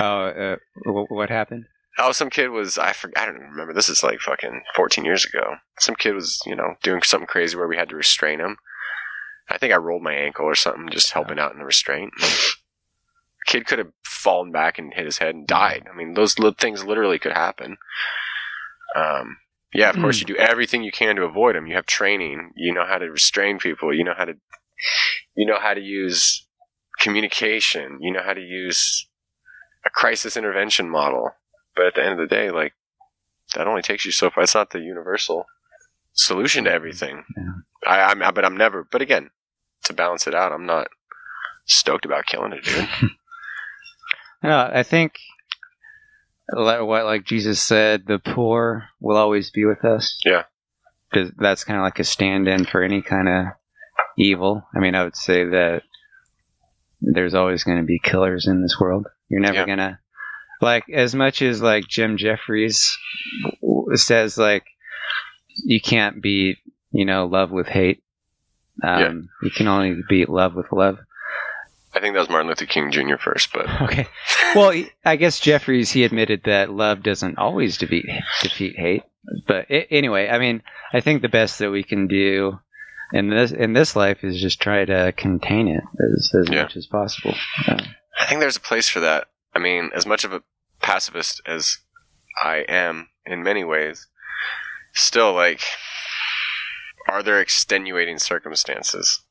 [0.00, 1.66] Oh, uh, wh- what happened?
[1.98, 3.22] Oh, some kid was I forgot.
[3.22, 3.72] I don't remember.
[3.72, 5.56] This is like fucking 14 years ago.
[5.78, 8.56] Some kid was you know doing something crazy where we had to restrain him.
[9.48, 12.12] I think I rolled my ankle or something, just helping out in the restraint.
[13.46, 15.86] kid could have fallen back and hit his head and died.
[15.90, 17.76] I mean, those li- things literally could happen.
[18.96, 19.36] Um,
[19.72, 21.66] yeah, of course, you do everything you can to avoid them.
[21.66, 22.52] You have training.
[22.56, 23.94] You know how to restrain people.
[23.94, 24.34] You know how to,
[25.34, 26.46] you know how to use
[26.98, 27.98] communication.
[28.00, 29.06] You know how to use
[29.84, 31.30] a crisis intervention model.
[31.74, 32.72] But at the end of the day, like
[33.54, 34.42] that only takes you so far.
[34.42, 35.46] It's not the universal
[36.12, 37.24] solution to everything.
[37.36, 37.52] Yeah.
[37.86, 38.86] I, I'm, but I'm never.
[38.90, 39.30] But again,
[39.84, 40.88] to balance it out, I'm not
[41.66, 42.88] stoked about killing a dude.
[44.42, 45.14] No, I think
[46.52, 50.20] what like Jesus said, the poor will always be with us.
[50.24, 50.44] Yeah.
[51.38, 53.44] that's kind of like a stand-in for any kind of
[54.18, 54.62] evil.
[54.74, 55.82] I mean, I would say that
[57.00, 59.06] there's always going to be killers in this world.
[59.28, 59.66] You're never Yeah.
[59.66, 59.98] gonna
[60.62, 62.96] like as much as like Jim Jeffries
[63.94, 64.64] says like
[65.64, 66.58] you can't beat
[66.92, 68.02] you know love with hate.
[68.82, 69.12] Um, Yeah.
[69.42, 70.98] You can only beat love with love.
[71.94, 73.16] I think that was Martin Luther King Jr.
[73.18, 74.06] first, but Okay.
[74.54, 78.06] Well, I guess Jeffries he admitted that love doesn't always defeat
[78.42, 79.02] defeat hate.
[79.46, 82.58] But a- anyway, I mean, I think the best that we can do
[83.12, 85.82] in this in this life is just try to contain it
[86.14, 86.62] as as Yeah.
[86.62, 87.34] much as possible.
[87.68, 87.82] Uh,
[88.18, 89.28] I think there's a place for that.
[89.54, 90.42] I mean, as much of a
[90.82, 91.78] pacifist as
[92.42, 94.06] I am in many ways,
[94.92, 95.62] still, like,
[97.08, 99.22] are there extenuating circumstances?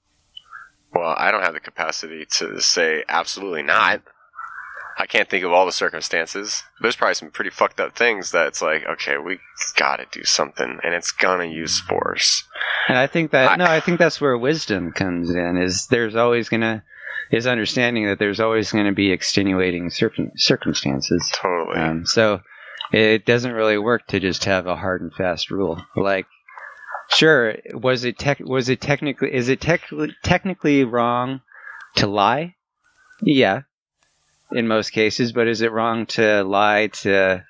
[0.93, 4.01] Well, I don't have the capacity to say absolutely not.
[4.97, 6.63] I can't think of all the circumstances.
[6.81, 9.39] There's probably some pretty fucked up things that it's like, okay, we
[9.75, 12.43] gotta do something, and it's gonna use force.
[12.87, 15.57] and I think that I- no, I think that's where wisdom comes in.
[15.57, 16.83] Is there's always gonna
[17.31, 21.27] is understanding that there's always going to be extenuating circum- circumstances.
[21.33, 21.77] Totally.
[21.79, 22.41] Um, so
[22.91, 25.83] it doesn't really work to just have a hard and fast rule.
[25.95, 26.27] Like,
[27.09, 28.39] sure, was it tech?
[28.41, 29.33] Was it technically?
[29.33, 31.41] Is it technically technically wrong
[31.95, 32.55] to lie?
[33.23, 33.61] Yeah,
[34.51, 35.31] in most cases.
[35.31, 37.43] But is it wrong to lie to,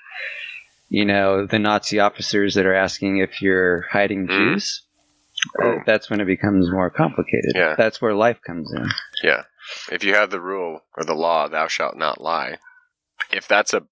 [0.90, 4.30] you know, the Nazi officers that are asking if you're hiding Mm.
[4.54, 4.82] Jews?
[5.62, 5.78] Uh, Oh.
[5.86, 7.52] that's when it becomes more complicated.
[7.54, 7.76] Yeah.
[7.78, 8.88] That's where life comes in.
[9.22, 9.44] Yeah.
[9.92, 12.58] If you have the rule or the law, thou shalt not lie,
[13.32, 13.84] if that's a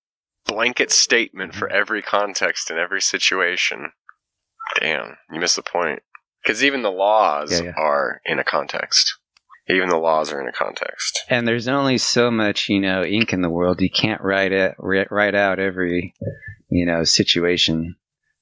[0.45, 3.91] blanket statement for every context and every situation,
[4.79, 6.01] damn, you miss the point.
[6.41, 7.73] Because even the laws Yeah, yeah.
[7.77, 9.15] are in a context.
[9.69, 11.23] Even the laws are in a context.
[11.29, 13.81] And there's only so much, you know, ink in the world.
[13.81, 16.13] You can't write it, write out every,
[16.69, 17.95] you know, situation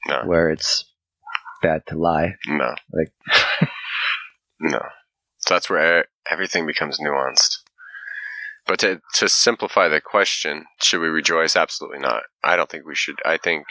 [0.08, 0.24] No.
[0.26, 0.86] where it's
[1.62, 2.36] bad to lie.
[2.48, 2.74] No.
[2.92, 3.14] Like-
[4.60, 4.82] no.
[5.38, 7.58] So that's where everything becomes nuanced.
[8.68, 11.56] But to to simplify the question, should we rejoice?
[11.56, 12.24] Absolutely not.
[12.44, 13.16] I don't think we should.
[13.26, 13.66] I think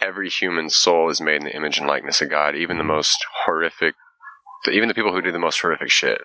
[0.00, 2.92] every human soul is made in the image and likeness of God, even the mm-hmm.
[2.92, 3.94] most horrific,
[4.70, 6.20] even the people who do the most horrific shit.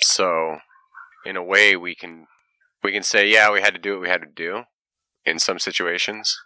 [0.00, 0.58] So,
[1.24, 2.26] in a way, we can
[2.82, 4.62] we can say, yeah, we had to do what we had to do
[5.24, 6.36] in some situations.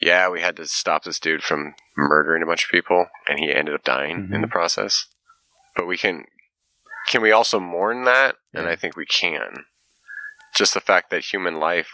[0.00, 3.52] Yeah, we had to stop this dude from murdering a bunch of people, and he
[3.52, 4.52] ended up dying in the mm-hmm.
[4.52, 5.06] process.
[5.76, 6.24] But we can
[7.08, 8.36] can we also mourn that?
[8.52, 9.64] And I think we can.
[10.54, 11.90] Just the fact that human life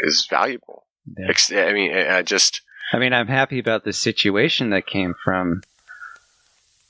[0.00, 0.86] is valuable.
[1.16, 1.68] Yeah.
[1.68, 5.62] I mean, I just I mean, I'm happy about the situation that came from,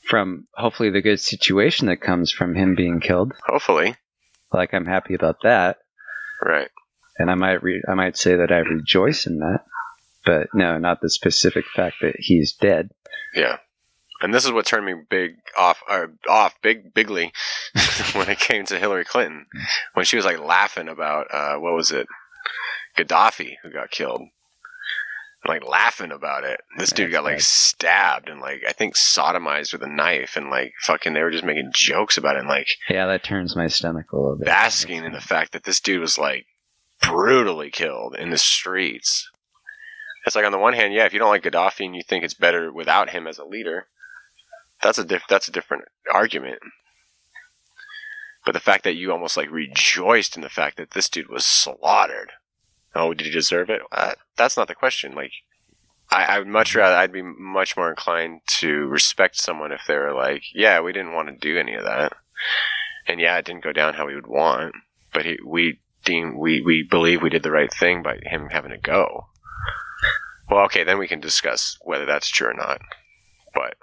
[0.08, 3.32] from hopefully the good situation that comes from him being killed.
[3.46, 3.96] hopefully
[4.52, 5.78] Like I'm happy about that,
[6.42, 6.68] right.
[7.18, 9.64] and I might re- I might say that I rejoice in that.
[10.24, 12.90] But no, not the specific fact that he's dead.
[13.34, 13.58] Yeah.
[14.22, 17.32] And this is what turned me big off, or off big, bigly
[18.14, 19.46] when it came to Hillary Clinton.
[19.92, 22.06] When she was like laughing about, uh, what was it?
[22.96, 24.22] Gaddafi who got killed.
[25.46, 26.60] Like laughing about it.
[26.78, 30.72] This dude got like stabbed and like, I think sodomized with a knife and like
[30.86, 34.12] fucking, they were just making jokes about it and like Yeah, that turns my stomach
[34.12, 34.46] a little bit.
[34.46, 36.46] basking in the fact that this dude was like
[37.02, 39.30] brutally killed in the streets.
[40.26, 42.24] It's like on the one hand, yeah, if you don't like Gaddafi and you think
[42.24, 43.88] it's better without him as a leader,
[44.82, 46.60] that's a diff- that's a different argument.
[48.46, 51.44] But the fact that you almost like rejoiced in the fact that this dude was
[51.44, 52.32] slaughtered.
[52.94, 53.82] Oh, did he deserve it?
[53.90, 55.14] Uh, that's not the question.
[55.14, 55.32] Like,
[56.10, 59.96] I, I would much rather, I'd be much more inclined to respect someone if they
[59.96, 62.12] were like, yeah, we didn't want to do any of that
[63.06, 64.74] and yeah, it didn't go down how we would want,
[65.12, 68.70] but he, we deem we we believe we did the right thing by him having
[68.70, 69.26] to go.
[70.50, 72.80] Well, okay, then we can discuss whether that's true or not.
[73.54, 73.76] But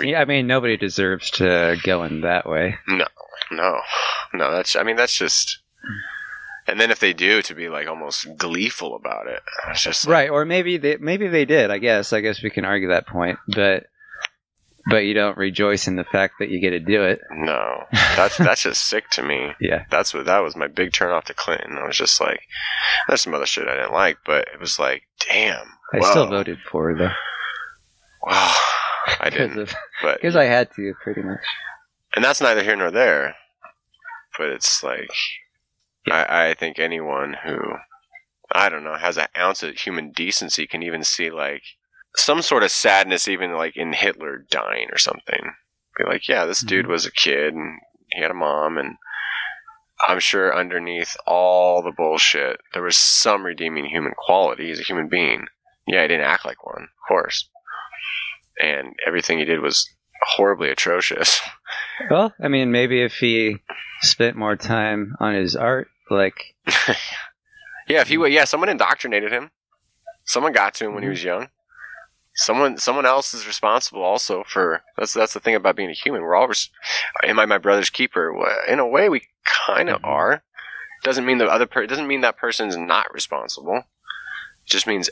[0.00, 2.76] Yeah, I mean, nobody deserves to go in that way.
[2.86, 3.06] No,
[3.50, 3.80] no,
[4.34, 5.58] no, that's I mean that's just,
[6.68, 9.40] and then if they do, to be like almost gleeful about it.
[9.70, 11.70] It's just like, right, or maybe they maybe they did.
[11.70, 12.12] I guess.
[12.12, 13.86] I guess we can argue that point, but
[14.90, 17.20] but you don't rejoice in the fact that you get to do it.
[17.30, 19.52] No, that's that's just sick to me.
[19.60, 19.84] Yeah.
[19.90, 21.76] That's what that was my big turn off to Clinton.
[21.78, 22.40] I was just like,
[23.08, 25.66] there's some other shit I didn't like, but it was like, damn.
[25.92, 27.12] I whoa, still voted for her though.
[28.22, 28.54] Wow,
[29.20, 29.58] I didn't.
[29.58, 31.38] of- But 'cause I had to, pretty much.
[32.14, 33.36] and that's neither here nor there.
[34.38, 35.10] But it's like,
[36.10, 37.58] I, I think anyone who,
[38.52, 41.62] I don't know, has an ounce of human decency can even see like
[42.16, 45.52] some sort of sadness, even like in Hitler dying or something.
[45.96, 46.90] Be like, yeah, this dude Mhm.
[46.90, 47.78] was a kid and
[48.12, 48.96] he had a mom, and
[50.06, 54.68] I'm sure underneath all the bullshit, there was some redeeming human quality.
[54.68, 55.46] He's a human being.
[55.86, 57.48] Yeah, he didn't act like one, of course.
[58.60, 59.88] And everything he did was
[60.22, 61.40] horribly atrocious.
[62.10, 63.56] Well, I mean, maybe if he
[64.02, 66.54] spent more time on his art, like
[67.88, 69.50] Yeah, if he yeah, someone indoctrinated him.
[70.24, 71.48] Someone got to him when he was young.
[72.34, 74.82] Someone, someone else is responsible also for.
[74.96, 76.20] That's that's the thing about being a human.
[76.22, 76.46] We're all.
[76.48, 76.70] Res-
[77.24, 78.32] Am I my brother's keeper?
[78.68, 79.22] In a way, we
[79.66, 80.06] kind of Mhm.
[80.06, 80.42] are.
[81.02, 81.66] Doesn't mean the other.
[81.66, 83.76] Per- doesn't mean that person's not responsible.
[83.78, 85.08] It just means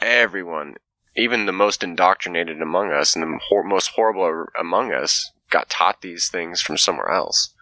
[0.00, 0.76] everyone,
[1.16, 6.02] even the most indoctrinated among us and the hor- most horrible among us, got taught
[6.02, 7.54] these things from somewhere else.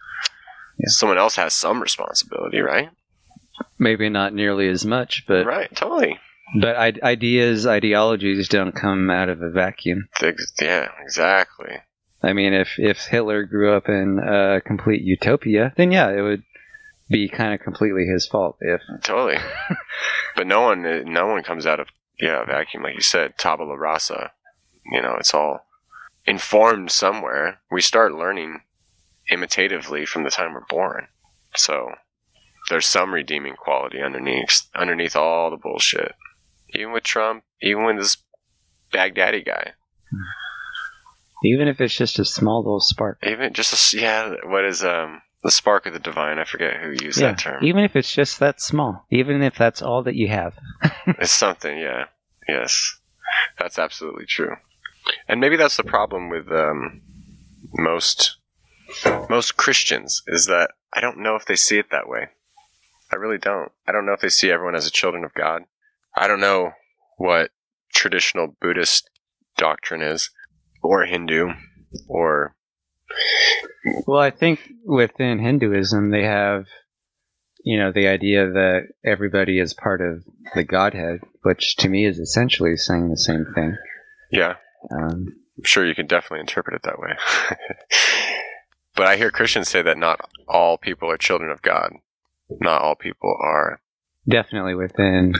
[0.79, 0.87] Yeah.
[0.89, 2.89] Someone else has some responsibility, right?
[3.77, 6.17] maybe not nearly as much, but right, totally.
[6.61, 10.07] but I- ideas, ideologies don't come out of a vacuum.
[10.61, 11.77] Yeah, exactly.
[12.23, 16.43] I mean, if if Hitler grew up in a complete utopia, then yeah, it would
[17.09, 18.57] be kind of completely his fault.
[18.61, 19.37] If Totally.
[20.35, 21.87] but no one, no one comes out of
[22.19, 24.31] yeah vacuum like you said, tabula rasa.
[24.91, 25.65] You know, it's all
[26.25, 27.59] informed somewhere.
[27.71, 28.61] We start learning
[29.29, 31.07] imitatively from the time we're born.
[31.55, 31.91] So
[32.69, 36.13] there's some redeeming quality underneath underneath all the bullshit.
[36.73, 38.17] Even with Trump, even with this
[38.93, 39.73] Baghdadi guy,
[41.43, 45.21] even if it's just a small little spark, even just a, yeah, what is um
[45.43, 46.37] the spark of the divine?
[46.37, 47.63] I forget who used yeah, that term.
[47.63, 50.53] even if it's just that small, even if that's all that you have,
[51.07, 52.05] It's something, yeah.
[52.47, 52.97] Yes.
[53.59, 54.55] That's absolutely true.
[55.27, 57.01] And maybe that's the problem with um,
[57.73, 58.37] most
[59.29, 62.29] most Christians is that I don't know if they see it that way.
[63.11, 63.71] I really don't.
[63.87, 65.63] I don't know if they see everyone as a children of God.
[66.15, 66.71] I don't know
[67.17, 67.51] what
[67.93, 69.09] traditional Buddhist
[69.57, 70.29] doctrine is
[70.81, 71.49] or Hindu
[72.07, 72.55] or
[74.05, 76.65] Well, I think within Hinduism, they have,
[77.63, 80.23] you know, the idea that everybody is part of
[80.55, 83.75] the Godhead, which to me is essentially saying the same thing.
[84.31, 84.55] yeah,
[84.91, 87.17] Um, I'm sure you can definitely interpret it that way.
[88.99, 91.93] but I hear Christians say that not all people are children of God.
[92.59, 93.79] Not all people are.
[94.27, 95.35] definitely within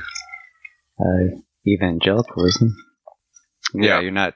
[0.98, 1.36] uh,
[1.68, 2.74] evangelicalism.
[3.74, 4.00] Yeah.
[4.00, 4.36] you're not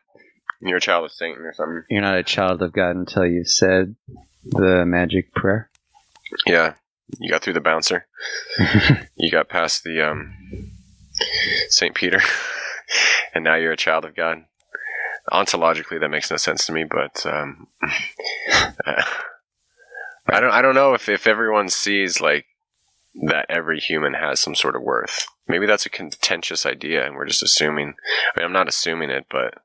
[0.59, 1.83] You're a child of Satan or something.
[1.89, 3.95] you're not a child of God until you've said
[4.43, 5.69] the magic prayer.
[6.45, 6.73] Yeah,
[7.17, 8.05] you got through the bouncer.
[9.15, 10.33] you got past the um,
[11.69, 12.19] Saint Peter,
[13.33, 14.39] and now you're a child of God.
[15.31, 17.67] Ontologically, that makes no sense to me, but um,
[20.27, 20.51] I don't.
[20.51, 22.45] I don't know if if everyone sees like
[23.27, 25.25] that every human has some sort of worth.
[25.47, 27.93] Maybe that's a contentious idea, and we're just assuming.
[28.35, 29.55] I mean, I'm not assuming it, but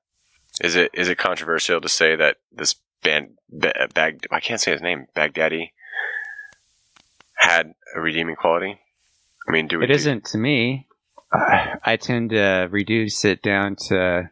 [0.61, 4.73] is it is it controversial to say that this band ba- bag I can't say
[4.73, 5.71] his name Baghdadi
[7.37, 8.81] had a redeeming quality?
[9.49, 9.83] I mean, do?
[9.83, 10.87] It isn't to me.
[11.31, 14.31] I tend to reduce it down to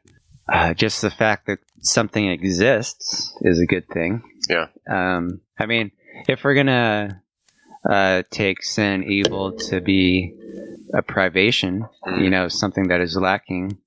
[0.53, 4.23] uh, just the fact that something exists is a good thing.
[4.49, 4.67] Yeah.
[4.89, 5.91] Um, I mean,
[6.29, 7.23] if we're gonna
[7.89, 10.35] uh, take sin, evil to be
[10.95, 12.23] a privation, Mm.
[12.23, 13.79] you know, something that is lacking,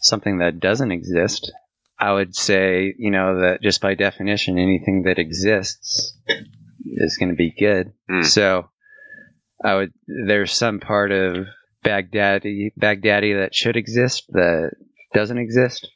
[0.00, 1.52] something that doesn't exist,
[1.98, 6.16] I would say, you know, that just by definition, anything that exists
[6.84, 7.92] is going to be good.
[8.10, 8.24] Mm.
[8.24, 8.68] So,
[9.64, 9.92] I would.
[10.06, 11.46] There's some part of
[11.84, 14.72] Baghdadi, Baghdadi that should exist that
[15.14, 15.88] doesn't exist.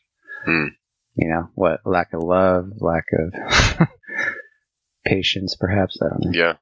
[0.46, 0.68] Hmm.
[1.16, 1.80] You know what?
[1.84, 3.88] Lack of love, lack of
[5.04, 5.98] patience, perhaps.
[6.02, 6.38] I don't know.
[6.38, 6.54] Yeah,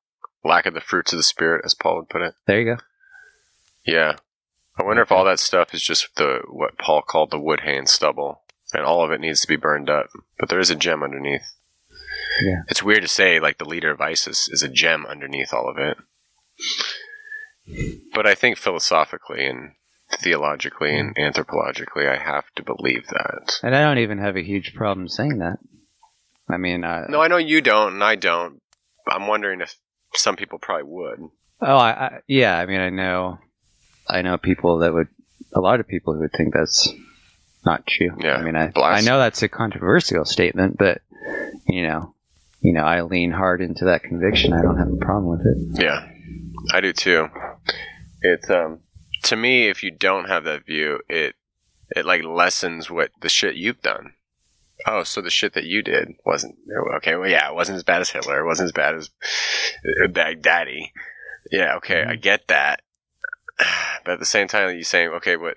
[0.44, 2.34] lack of the fruits of the spirit, as Paul would put it.
[2.46, 2.82] There you go.
[3.84, 4.16] Yeah.
[4.78, 7.76] I wonder if all that stuff is just the what Paul called the wood, hay,
[7.76, 8.42] and stubble,
[8.72, 10.08] and all of it needs to be burned up.
[10.38, 11.54] But there is a gem underneath.
[12.42, 12.62] Yeah.
[12.68, 15.78] It's weird to say like the leader of ISIS is a gem underneath all of
[15.78, 15.96] it.
[18.12, 19.72] But I think philosophically and
[20.12, 23.58] theologically and anthropologically, I have to believe that.
[23.62, 25.58] And I don't even have a huge problem saying that.
[26.48, 28.60] I mean, uh, No, I know you don't, and I don't.
[29.08, 29.74] I'm wondering if
[30.14, 31.20] some people probably would.
[31.60, 32.58] Oh, I, I, yeah.
[32.58, 33.38] I mean, I know,
[34.08, 35.08] I know people that would,
[35.54, 36.92] a lot of people who would think that's
[37.64, 38.10] not true.
[38.18, 41.00] Yeah, I mean, I, I know that's a controversial statement, but
[41.66, 42.14] you know,
[42.60, 44.52] you know, I lean hard into that conviction.
[44.52, 45.82] I don't have a problem with it.
[45.82, 46.06] Yeah,
[46.72, 47.28] I do too.
[48.20, 48.80] It's um
[49.22, 51.34] to me, if you don't have that view, it
[51.90, 54.14] it like lessens what the shit you've done.
[54.86, 56.56] Oh, so the shit that you did wasn't
[56.96, 57.14] okay.
[57.16, 58.40] Well, yeah, it wasn't as bad as Hitler.
[58.40, 59.10] It wasn't as bad as
[60.02, 60.90] uh, Baghdadi.
[61.50, 62.80] Yeah, okay, I get that.
[64.04, 65.56] But at the same time, you're saying, okay, but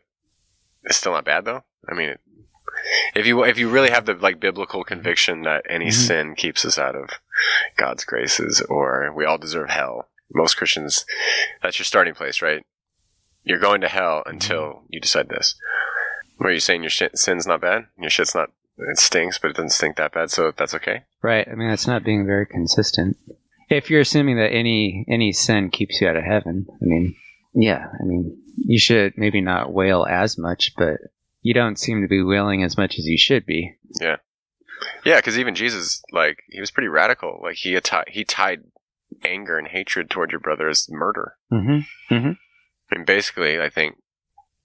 [0.84, 1.64] it's still not bad though.
[1.90, 2.16] I mean,
[3.16, 5.94] if you if you really have the like biblical conviction that any Mhm.
[5.94, 7.10] sin keeps us out of
[7.76, 11.06] God's graces, or we all deserve hell, most Christians,
[11.62, 12.64] that's your starting place, right?
[13.48, 15.56] You're going to hell until you decide this.
[16.38, 19.56] Where you saying your shit, sin's not bad, your shit's not, it stinks, but it
[19.56, 21.04] doesn't stink that bad, so that's okay.
[21.24, 21.48] Right.
[21.50, 23.18] I mean, that's not being very consistent.
[23.70, 27.16] If you're assuming that any any sin keeps you out of heaven, I mean,
[27.54, 30.98] yeah, I mean, you should maybe not wail as much, but
[31.42, 33.76] you don't seem to be wailing as much as you should be.
[34.00, 34.18] Yeah,
[35.06, 37.40] Yeah, because even Jesus, like, he was pretty radical.
[37.42, 38.64] Like, he atti- he tied
[39.24, 41.36] anger and hatred toward your brother as murder.
[41.52, 42.32] Mm-hmm.
[42.92, 43.98] I mean, basically, I think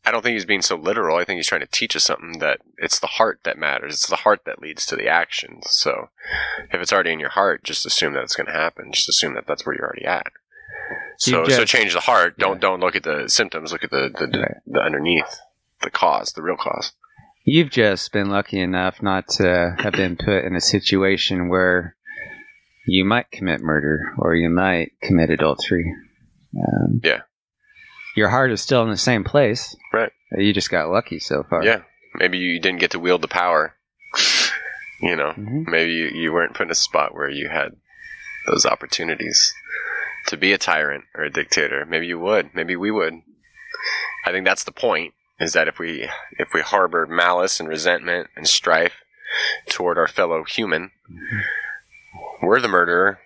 [0.05, 1.17] I don't think he's being so literal.
[1.17, 3.95] I think he's trying to teach us something that it's the heart that matters.
[3.95, 5.67] It's the heart that leads to the actions.
[5.71, 6.09] So,
[6.73, 8.91] if it's already in your heart, just assume that it's going to happen.
[8.93, 10.33] Just assume that that's where you're already at.
[11.19, 12.37] So, You so change the heart.
[12.39, 12.61] Don't Yeah.
[12.61, 13.71] don't look at the symptoms.
[13.71, 15.41] Look at the the, the, the underneath,
[15.83, 16.93] the cause, the real cause.
[17.45, 21.97] You've just been lucky enough not to have been put in a situation where
[22.87, 25.93] you might commit murder or you might commit adultery.
[26.57, 27.23] Um, Yeah.
[28.17, 29.75] Your heart is still in the same place.
[29.93, 30.13] Right.
[30.37, 31.65] You just got lucky so far.
[31.65, 31.83] Yeah,
[32.15, 33.75] maybe you didn't get to wield the power.
[35.01, 35.67] You know, Mhm.
[35.67, 37.73] maybe you, you weren't put in a spot where you had
[38.47, 39.53] those opportunities
[40.27, 41.85] to be a tyrant or a dictator.
[41.85, 42.55] Maybe you would.
[42.55, 43.15] Maybe we would.
[44.25, 45.15] I think that's the point.
[45.41, 49.03] Is that if we if we harbor malice and resentment and strife
[49.69, 50.93] toward our fellow human,
[52.41, 53.19] we're the murderer,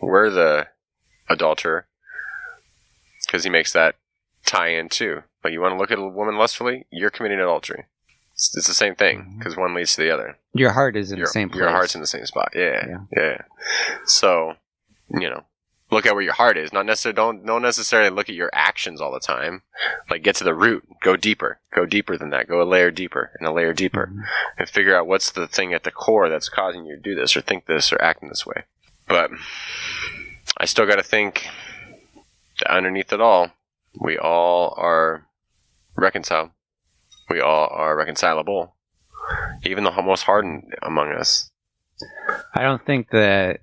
[0.00, 0.68] we're the
[1.28, 1.86] adulterer,
[3.24, 3.94] because he makes that
[4.46, 5.22] tie in too.
[5.44, 7.86] Like you want to look at a woman lustfully, you're committing adultery.
[8.34, 11.18] It's, it's the same thing because one leads to the other Your heart is in
[11.18, 11.60] your, the same place.
[11.60, 12.52] Your heart's in the same spot.
[12.54, 12.98] Yeah, Yeah.
[13.16, 13.38] yeah.
[14.06, 14.54] So,
[15.10, 15.44] you know,
[15.90, 16.72] look at where your heart is.
[16.72, 19.62] Not necessarily don't don't necessarily look at your actions all the time.
[20.08, 20.84] Like get to the root.
[21.02, 21.58] Go deeper.
[21.74, 22.48] Go deeper than that.
[22.48, 24.22] Go a layer deeper and a layer deeper, Mhm.
[24.58, 27.36] and figure out what's the thing at the core that's causing you to do this
[27.36, 28.62] or think this or act in this way.
[29.08, 29.30] But
[30.56, 31.48] I still got to think
[32.66, 33.50] underneath it all,
[34.00, 35.26] we all are
[35.96, 36.50] reconciled.
[37.28, 38.76] We all are reconcilable.
[39.64, 41.50] Even the most hardened among us.
[42.54, 43.60] I don't think that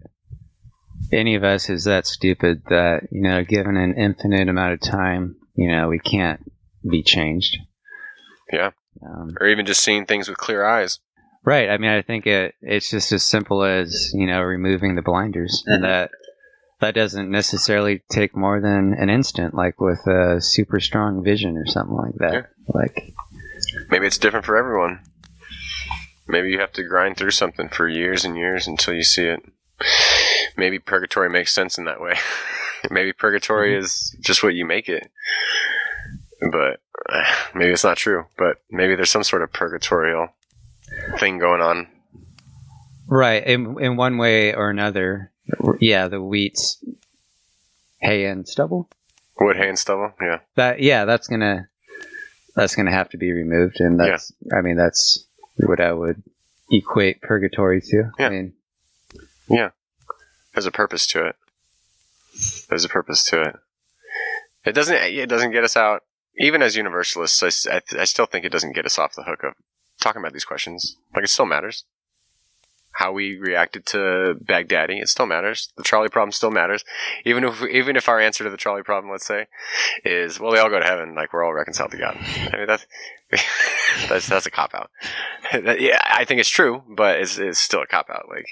[1.12, 5.36] any of us is that stupid that, you know, given an infinite amount of time,
[5.56, 6.40] you know, we can't
[6.90, 7.58] be changed.
[8.52, 8.72] Yeah.
[9.06, 11.00] Um, or even just seeing things with clear eyes.
[11.44, 11.70] right.
[11.70, 15.64] I mean, I think it, it's just as simple as, you know, removing the blinders.
[15.68, 16.12] And that,
[16.80, 21.66] that doesn't necessarily take more than an instant, like with a super strong vision or
[21.66, 22.34] something like that.
[22.34, 22.42] Yeah.
[22.68, 23.14] Like,
[23.90, 25.02] Maybe it's different for everyone.
[26.28, 29.44] Maybe you have to grind through something for years and years until you see it.
[30.56, 32.16] Maybe purgatory makes sense in that way.
[32.92, 35.10] maybe purgatory is just what you make it.
[36.40, 37.24] But uh,
[37.56, 38.26] maybe it's not true.
[38.38, 40.30] But maybe there's some sort of purgatorial
[41.18, 41.88] thing going on.
[43.08, 43.46] right.
[43.46, 45.32] In, in one way or another,
[45.80, 46.84] yeah, the wheat's
[48.02, 48.90] hay and stubble.
[49.40, 50.14] Wood, hay, and stubble.
[50.22, 50.40] Yeah.
[50.56, 51.70] that yeah that's gonna
[52.56, 55.26] that's gonna have to be removed and that's i mean that's
[55.58, 56.22] what i would
[56.72, 58.28] equate purgatory to Yeah.
[58.28, 58.54] i mean
[59.50, 59.70] yeah.
[60.54, 61.36] There's a purpose to it.
[62.70, 63.56] There's a purpose to it.
[64.66, 64.96] It doesn't.
[64.96, 66.04] It doesn't get us out.
[66.38, 69.44] Even as universalists, I, I I still think it doesn't get us off the hook
[69.44, 69.54] of
[70.00, 70.96] talking about these questions.
[71.16, 71.84] Like it still matters.
[72.92, 75.72] How we reacted to Baghdadi, it still matters.
[75.78, 76.84] The trolley problem still matters.
[77.24, 79.48] Even if even if our answer to the trolley problem, let's say,
[80.04, 81.16] is well, they all go to heaven.
[81.16, 82.18] Like we're all reconciled to God.
[82.18, 82.86] I mean that's
[84.10, 84.90] that's that's a cop out.
[85.80, 88.26] yeah, I think it's true, but it's it's still a cop out.
[88.28, 88.48] Like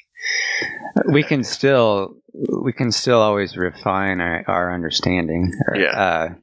[1.11, 6.35] we can still we can still always refine our, our understanding or, Yeah.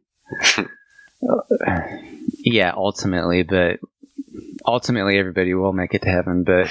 [0.56, 0.64] uh,
[2.38, 3.80] yeah ultimately but
[4.66, 6.68] ultimately everybody will make it to heaven but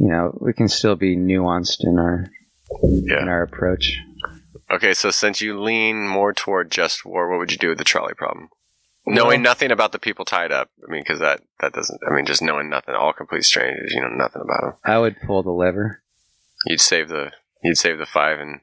[0.00, 2.26] you know we can still be nuanced in our
[2.82, 3.22] Yeah.
[3.22, 3.98] in our approach
[4.72, 7.84] Okay, so since you lean more toward just war, what would you do with the
[7.92, 8.48] trolley problem?
[9.04, 10.68] Knowing nothing about the people tied up.
[10.86, 14.00] I mean, because that, that doesn't, I mean, just knowing nothing, all complete strangers, you
[14.00, 14.72] know nothing about them.
[14.84, 16.02] i would pull the lever
[16.66, 17.32] You'd save the,
[17.64, 18.60] you'd save the five and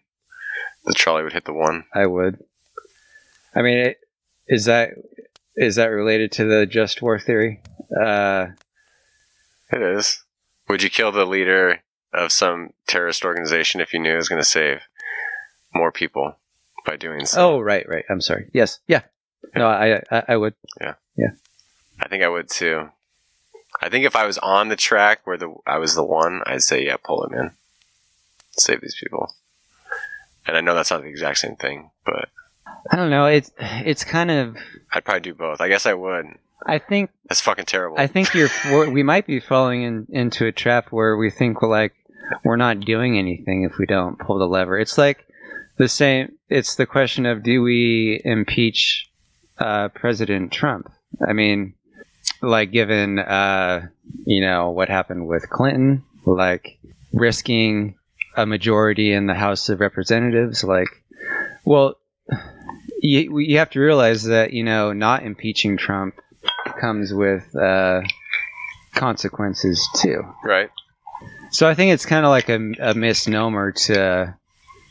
[0.86, 1.84] the trolley would hit the one.
[1.94, 2.40] i would
[3.54, 3.98] I mean, it,
[4.48, 4.92] is that
[5.58, 7.62] is that related to the just war theory?
[8.02, 8.48] Uh,
[9.74, 10.24] It is.
[10.70, 11.82] Would you kill the leader
[12.13, 14.82] of some terrorist organization if you knew it was going to save
[15.74, 16.38] more people
[16.86, 17.55] by doing so?
[17.55, 18.05] oh, right, right.
[18.09, 18.49] I'm sorry.
[18.53, 19.01] Yes, yeah.
[19.55, 20.53] No, I, I, I would.
[20.82, 21.32] Yeah, yeah.
[21.99, 22.89] I think I would too.
[23.82, 26.63] I think if I was on the track where the I was the one, I'd
[26.63, 27.51] say yeah, pull him in,
[28.51, 29.34] save these people.
[30.45, 32.30] And I know that's not the exact same thing, but
[32.91, 33.26] I don't know.
[33.26, 34.57] It's it's kind of.
[34.91, 35.61] I'd probably do both.
[35.61, 36.26] I guess I would.
[36.66, 37.97] I think That's fucking terrible.
[37.99, 38.49] I think you're.
[38.66, 41.93] we're- might be falling in, into a trap where we think we're like
[42.43, 44.78] we're not doing anything if we don't pull the lever.
[44.78, 45.26] It's like
[45.78, 46.34] the same.
[46.49, 49.10] It's the question of do we impeach
[49.58, 50.91] uh, President Trump?
[51.26, 51.76] I mean,
[52.41, 53.88] like given uh,
[54.26, 56.80] you know what happened with Clinton, like
[57.14, 57.95] risking
[58.36, 60.89] a majority in the House of Representatives, like
[61.66, 61.95] well.
[62.99, 66.16] You, you have to realize that you know not impeaching Trump
[66.80, 68.01] comes with uh,
[68.93, 70.23] consequences too.
[70.43, 70.69] right?
[71.51, 74.36] So I think it's kind of like a, a misnomer to,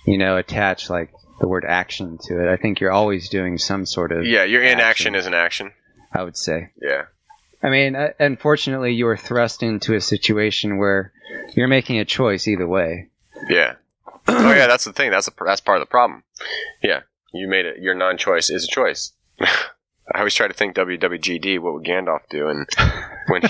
[0.07, 1.11] you know, attach like
[1.41, 2.51] the word action to it.
[2.51, 4.25] I think you're always doing some sort of.
[4.25, 5.15] Yeah, your inaction Action.
[5.17, 5.73] is an action.
[6.13, 6.71] I would say.
[6.81, 7.05] Yeah.
[7.63, 11.13] I mean, uh, unfortunately, you are thrust into a situation where
[11.55, 13.09] you're making a choice either way.
[13.49, 13.75] Yeah.
[14.29, 15.11] oh yeah, that's the thing.
[15.11, 16.23] That's a, that's part of the problem.
[16.83, 17.01] Yeah,
[17.35, 17.79] you made it.
[17.79, 19.13] Your non-choice is a choice.
[20.15, 21.59] I always try to think WWGD.
[21.59, 22.49] What would Gandalf do?
[22.49, 22.69] And
[23.29, 23.43] when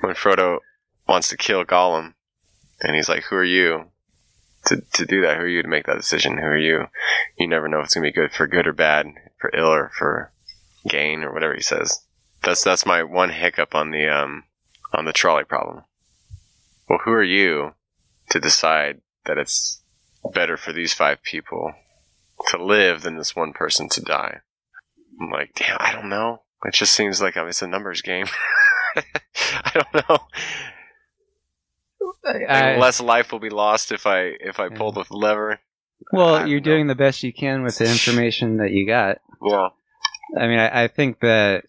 [0.00, 0.58] when Frodo
[1.06, 2.14] wants to kill Gollum,
[2.80, 3.90] and he's like, "Who are you
[4.66, 5.36] to to do that?
[5.36, 6.38] Who are you to make that decision?
[6.38, 6.86] Who are you?
[7.38, 9.06] You never know if it's gonna be good for good or bad,
[9.38, 10.32] for ill or for
[10.88, 12.00] gain or whatever he says."
[12.42, 14.44] That's that's my one hiccup on the um
[14.92, 15.84] on the trolley problem.
[16.88, 17.74] Well, who are you
[18.30, 19.82] to decide that it's
[20.32, 21.74] better for these five people
[22.48, 24.40] to live than this one person to die?
[25.20, 26.42] I'm like, damn, I don't know.
[26.64, 28.26] It just seems like it's a numbers game.
[28.96, 30.18] I don't know.
[32.26, 35.60] I- less life will be lost if I if I pull the lever.
[36.12, 36.64] Well, you're know.
[36.64, 39.18] doing the best you can with the information that you got.
[39.42, 39.68] Yeah,
[40.36, 41.64] I mean, I, I think that.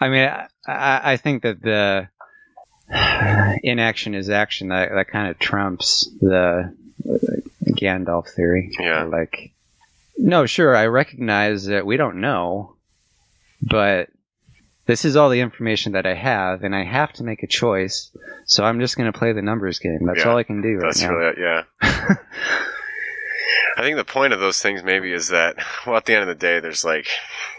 [0.00, 2.08] I mean, I, I I think that the
[3.62, 4.68] inaction is action.
[4.68, 6.74] That that kind of trumps the
[7.08, 7.16] uh,
[7.64, 8.70] Gandalf theory.
[8.78, 9.04] Yeah.
[9.04, 9.51] Like,
[10.22, 12.76] no, sure, I recognize that we don't know,
[13.60, 14.08] but
[14.86, 18.10] this is all the information that I have, and I have to make a choice.
[18.46, 20.06] So I'm just going to play the numbers game.
[20.06, 21.10] That's Yeah, all I can do right that's now.
[21.10, 21.38] really it.
[21.38, 21.62] Yeah.
[23.76, 25.56] I think the point of those things maybe is that,
[25.86, 27.06] well, at the end of the day, there's like,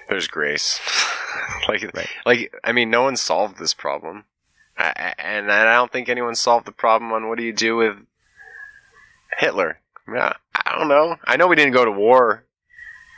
[0.09, 0.79] there's grace.
[1.67, 2.07] like, Right.
[2.25, 4.25] like I mean, no one solved this problem,
[4.77, 7.75] I, I- and I don't think anyone solved the problem on what do you do
[7.75, 7.95] with
[9.37, 9.79] Hitler.
[10.13, 11.15] Yeah, I don't know.
[11.25, 12.43] I know we didn't go to war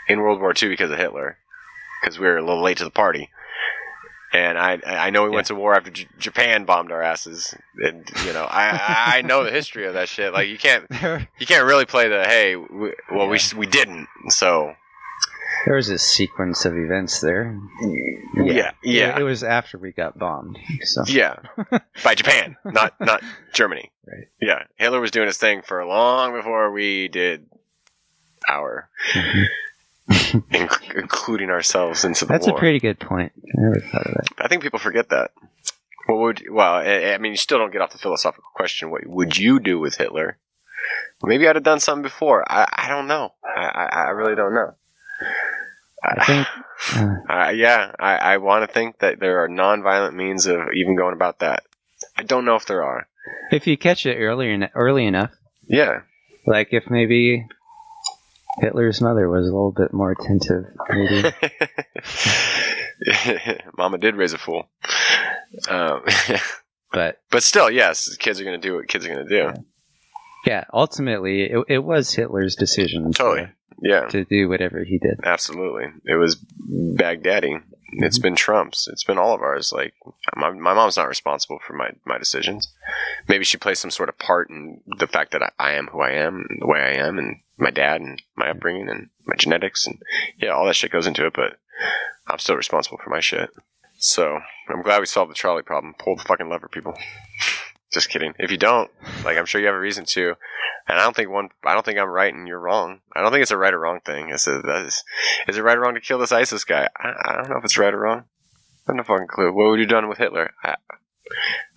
[0.08, 1.38] in World War II because of Hitler,
[2.02, 3.30] because we were a little late to the party.
[4.34, 8.04] And I, I know we went to war after J- Japan bombed our asses, and
[8.26, 10.34] you know I, I know the history of that shit.
[10.34, 10.86] Like you can't
[11.40, 14.74] you can't really play the hey we, well we we didn't so
[15.66, 17.58] there was a sequence of events there.
[18.36, 20.58] yeah yeah It, it was after we got bombed.
[20.84, 21.04] So.
[21.08, 21.38] yeah
[22.04, 24.28] by Japan not not Germany Right.
[24.42, 27.46] yeah Hitler was doing his thing for long before we did
[28.50, 29.44] our mm-hmm.
[30.12, 33.32] Inc- including ourselves into the That's war a pretty good point.
[33.36, 34.28] I never thought of that.
[34.38, 35.32] I think people forget that
[36.08, 39.08] what would well I, I mean you still don't get off the philosophical question what
[39.08, 40.38] would you do with Hitler
[41.24, 44.54] maybe I'd have done something before I, I don't know I, I, I really don't
[44.54, 44.76] know
[46.04, 46.48] I think.
[46.94, 50.98] Uh, Uh, yeah, I, I want to think that there are non-violent means of even
[50.98, 51.64] going about that.
[52.18, 53.08] I don't know if there are.
[53.50, 55.32] if you catch it early early enough,
[55.68, 56.02] Yeah,
[56.46, 57.48] like if maybe
[58.60, 61.32] Hitler's mother was a little bit more attentive, maybe.
[63.78, 64.70] Mama did raise a fool.
[65.70, 66.02] Um,
[66.92, 69.64] but but still, yes, kids are going to do what kids are going to do.
[70.46, 73.50] yeah, ultimately, it, it was Hitler's decision to- Totally.
[73.82, 75.20] Yeah, to, do whatever he did.
[75.26, 75.88] absolutely.
[76.06, 77.62] It was Baghdadi.
[77.92, 78.24] It's mm-hmm.
[78.24, 78.88] been Trump's.
[78.88, 79.72] It's been all of ours.
[79.72, 79.94] Like
[80.36, 82.74] my, my mom's not responsible for my, my decisions.
[83.28, 86.02] Maybe she plays some sort of part in the fact that I, I am who
[86.02, 88.58] I am, and the way I am, and my dad, and my mm-hmm.
[88.58, 90.02] upbringing, and my genetics, and
[90.40, 91.34] yeah, all that shit goes into it.
[91.34, 91.58] But
[92.28, 93.50] I'm still responsible for my shit.
[93.98, 95.96] So I'm glad we solved the trolley problem.
[95.98, 96.98] Pull the fucking lever, people.
[97.94, 98.34] Just kidding.
[98.40, 98.92] If you don't,
[99.24, 100.36] like, I'm sure you have a reason to.
[100.88, 101.50] And I don't think one.
[101.64, 103.00] I don't think I'm right and you're wrong.
[103.16, 104.30] I don't think it's a right or wrong thing.
[104.30, 105.04] It's a, is,
[105.48, 106.88] is it right or wrong to kill this ISIS guy?
[106.98, 108.26] I, I don't know if it's right or wrong.
[108.88, 109.52] I have no fucking clue.
[109.52, 110.52] What would you done with Hitler?
[110.64, 110.76] I,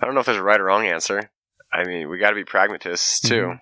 [0.01, 1.31] I don't know if there's a right or wrong answer.
[1.73, 3.29] I mean, we got to be pragmatists mhm.
[3.29, 3.55] too.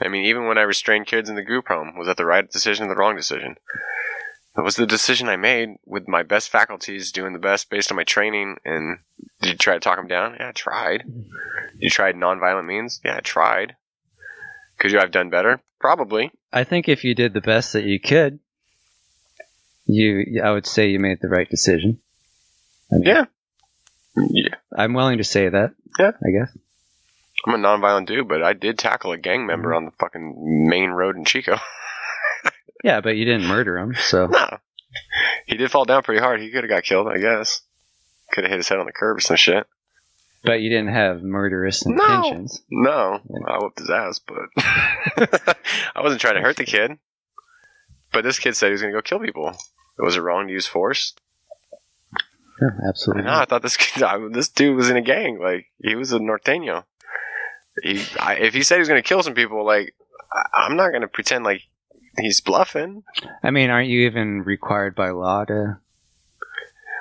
[0.00, 2.50] I mean, even when I restrained kids in the group home, was that the right
[2.50, 3.56] decision or the wrong decision?
[4.56, 7.96] It was the decision I made with my best faculties, doing the best based on
[7.96, 8.56] my training.
[8.64, 8.98] And
[9.40, 10.36] did you try to talk them down?
[10.38, 11.00] Yeah, I tried.
[11.00, 11.78] Mm-hmm.
[11.78, 13.00] You tried nonviolent means?
[13.04, 13.76] Yeah, I tried.
[14.78, 15.60] Could you have done better?
[15.80, 16.30] Probably.
[16.52, 18.38] I think if you did the best that you could,
[19.86, 22.00] you I would say you made the right decision.
[22.90, 23.24] I mean, Yeah.
[24.16, 24.54] Yeah.
[24.76, 25.74] I'm willing to say that.
[25.98, 26.12] Yeah.
[26.24, 26.56] I guess.
[27.46, 29.76] I'm a nonviolent dude, but I did tackle a gang member mm-hmm.
[29.76, 31.58] on the fucking main road in Chico.
[32.84, 34.58] Yeah, but you didn't murder him, so no.
[35.46, 36.40] He did fall down pretty hard.
[36.40, 37.62] He could have got killed, I guess.
[38.30, 39.66] Could have hit his head on the curb or some shit.
[40.44, 42.62] But you didn't have murderous intentions.
[42.70, 44.36] No, I whooped his ass, but
[45.94, 46.98] I wasn't trying to hurt the kid.
[48.12, 49.56] But this kid said he was going to go kill people.
[49.98, 51.14] Was it wrong to use force?
[52.60, 53.24] Yeah, absolutely.
[53.24, 55.38] No, I thought this kid, I, this dude was in a gang.
[55.40, 56.84] Like he was a norteño.
[57.82, 59.94] He, I, if he said he was going to kill some people, like
[60.32, 61.62] I, I'm not going to pretend like
[62.18, 63.02] he's bluffing.
[63.42, 65.78] I mean, aren't you even required by law to?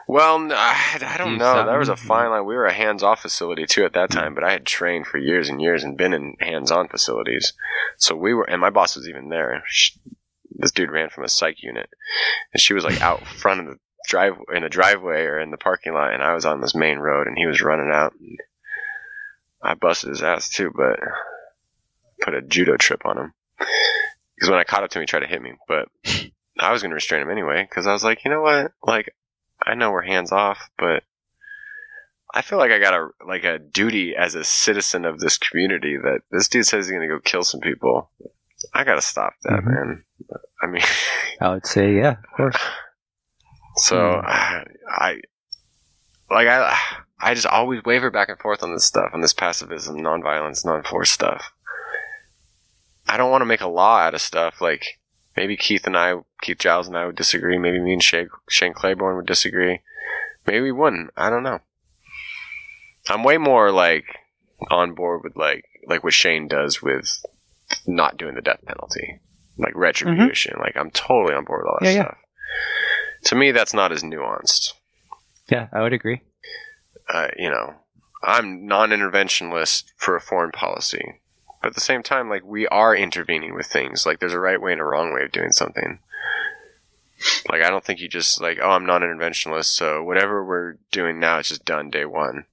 [0.07, 1.65] Well, I, I don't know.
[1.65, 2.45] That was a fine line.
[2.45, 4.19] We were a hands-off facility too at that hmm.
[4.19, 7.53] time, but I had trained for years and years and been in hands-on facilities.
[7.97, 9.63] So we were, and my boss was even there.
[9.67, 9.97] Sh
[10.55, 11.89] this dude ran from a psych unit,
[12.53, 13.77] and she was like out front of the
[14.07, 16.99] drive in the driveway or in the parking lot, and I was on this main
[16.99, 18.13] road, and he was running out.
[18.19, 18.37] And
[19.61, 20.99] I busted his ass too, but
[22.21, 23.33] put a judo trip on him
[24.35, 25.87] because when I caught up to him, he tried to hit me, but
[26.59, 29.13] I was going to restrain him anyway because I was like, you know what, like.
[29.65, 31.03] I know we're hands off, but
[32.33, 35.97] I feel like I got a like a duty as a citizen of this community
[35.97, 38.09] that this dude says he's gonna go kill some people.
[38.73, 39.65] I gotta stop that, Mhm.
[39.65, 40.03] man.
[40.61, 40.81] I mean,
[41.41, 42.57] I would say, yeah, of course.
[43.77, 44.63] so Hmm.
[44.89, 45.15] I
[46.29, 46.77] like I
[47.19, 51.11] I just always waver back and forth on this stuff, on this pacifism, nonviolence, non-force
[51.11, 51.51] stuff.
[53.07, 54.83] I don't want to make a law out of stuff like
[55.35, 57.57] maybe Keith and I, Keith Giles and I would disagree.
[57.57, 59.81] Maybe me and Shane, Shane Claiborne would disagree.
[60.45, 61.11] Maybe we wouldn't.
[61.15, 61.59] I don't know.
[63.09, 64.05] I'm way more like
[64.69, 67.07] on board with like like what Shane does with
[67.85, 69.19] not doing the death penalty,
[69.57, 70.55] like retribution.
[70.59, 72.03] Like I'm totally on board with all that Yeah, yeah.
[72.03, 72.17] stuff.
[73.25, 74.73] To me, that's not as nuanced.
[75.49, 76.21] Yeah, I would agree.
[77.13, 77.73] Uh, you know,
[78.23, 81.21] I'm non-interventionist for a foreign policy,
[81.63, 84.05] but at the same time, like we are intervening with things.
[84.05, 85.99] Like there's a right way and a wrong way of doing something.
[87.49, 91.39] Like I don't think you just like, oh, I'm non-interventionist, so whatever we're doing now
[91.39, 92.43] is just done day one.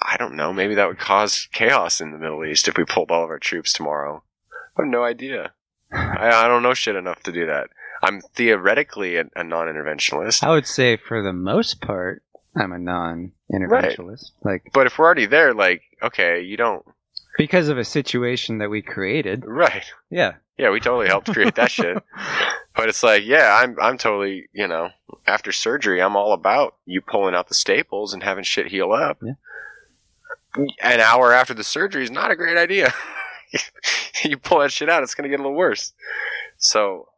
[0.00, 0.54] I don't know.
[0.54, 3.38] Maybe that would cause chaos in the Middle East if we pulled all of our
[3.38, 4.22] troops tomorrow.
[4.78, 5.52] I have no idea.
[5.92, 7.68] I, I don't know shit enough to do that.
[8.02, 12.22] I'm theoretically a, a non-interventionist, I would say for the most part,
[12.56, 14.30] I'm a non-interventionalist.
[14.42, 16.86] Like but if we're already there, like, okay, you don't.
[17.36, 19.44] Because of a situation that we created.
[19.46, 19.84] Right.
[20.10, 20.34] Yeah.
[20.56, 22.02] Yeah, we totally helped create that shit.
[22.76, 24.90] But it's like, yeah, I'm I'm totally, you know,
[25.26, 29.18] after surgery, I'm all about you pulling out the staples and having shit heal up.
[29.20, 29.32] Yeah.
[30.80, 32.92] An hour after the surgery is not a great idea.
[34.24, 35.92] you pull that shit out, it's gonna get a little worse.
[36.58, 37.08] So,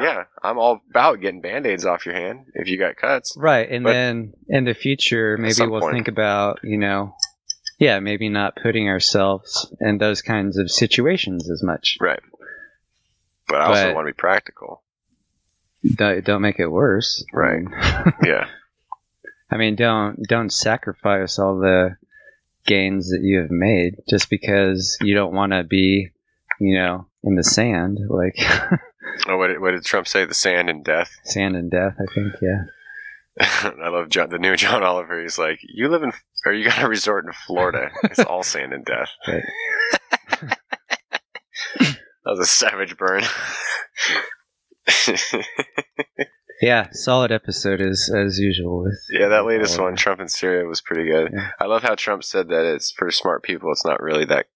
[0.00, 3.34] yeah, I'm all about getting band-aids off your hand if you got cuts.
[3.36, 5.92] Right, and But- then in the future, maybe we'll point.
[5.94, 7.14] think about you know,
[7.78, 11.96] yeah, maybe not putting ourselves in those kinds of situations as much.
[12.00, 12.20] Right.
[13.48, 14.82] But I also But- want to be practical.
[15.94, 17.24] Don't, don't make it worse.
[17.32, 17.64] Right.
[18.24, 18.48] Yeah.
[19.50, 21.96] I mean, don't don't sacrifice all the
[22.66, 26.10] gains that you have made just because you don't want to be,
[26.60, 28.36] you know, in the sand like
[29.26, 30.24] Oh, what did, what did Trump say?
[30.26, 31.10] The sand and death.
[31.24, 31.94] sand and death.
[31.98, 32.64] I think, yeah.
[33.40, 35.20] I love John, the new John Oliver.
[35.22, 36.12] He's like, you live in,
[36.44, 37.90] or you got a resort in Florida.
[38.04, 39.10] It's all sand and death.
[39.26, 39.44] Right.
[41.80, 43.22] that was a savage burn.
[46.60, 50.80] Yeah, solid episode as as usual with yeah, that latest one, Trump in Syria, was
[50.80, 51.30] pretty good.
[51.32, 51.50] Yeah.
[51.60, 53.70] I love how Trump said that it's for smart people.
[53.70, 54.46] It's not really that.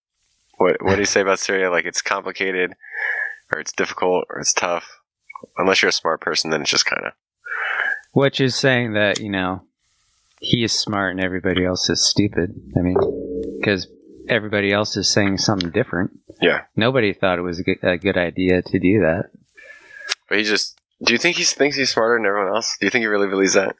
[0.58, 1.70] What What did he say about Syria?
[1.70, 2.74] Like it's complicated,
[3.52, 4.98] or it's difficult, or it's tough.
[5.56, 7.12] Unless you're a smart person, then it's just kind of
[8.12, 9.62] Which is saying that, you know,
[10.40, 12.54] he is smart and everybody else is stupid.
[12.76, 12.96] I mean,
[13.58, 13.86] because
[14.28, 16.18] everybody else is saying something different.
[16.40, 16.62] Yeah.
[16.76, 19.30] Nobody thought it was a good, a good idea to do that.
[20.28, 20.78] But he just.
[21.02, 22.76] Do you think he thinks he's smarter than everyone else?
[22.78, 23.74] Do you think he really believes that?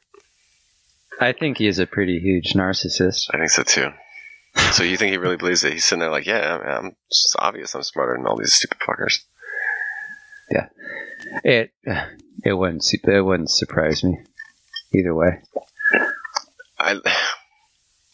[1.19, 3.27] I think he is a pretty huge narcissist.
[3.33, 3.91] I think so too.
[4.71, 5.73] So you think he really believes it?
[5.73, 9.19] He's sitting there like, yeah, I'm, it's obvious I'm smarter than all these stupid fuckers.
[11.43, 11.71] It
[12.43, 14.19] it wouldn't it wouldn't surprise me
[14.93, 15.41] either way.
[16.79, 16.99] I,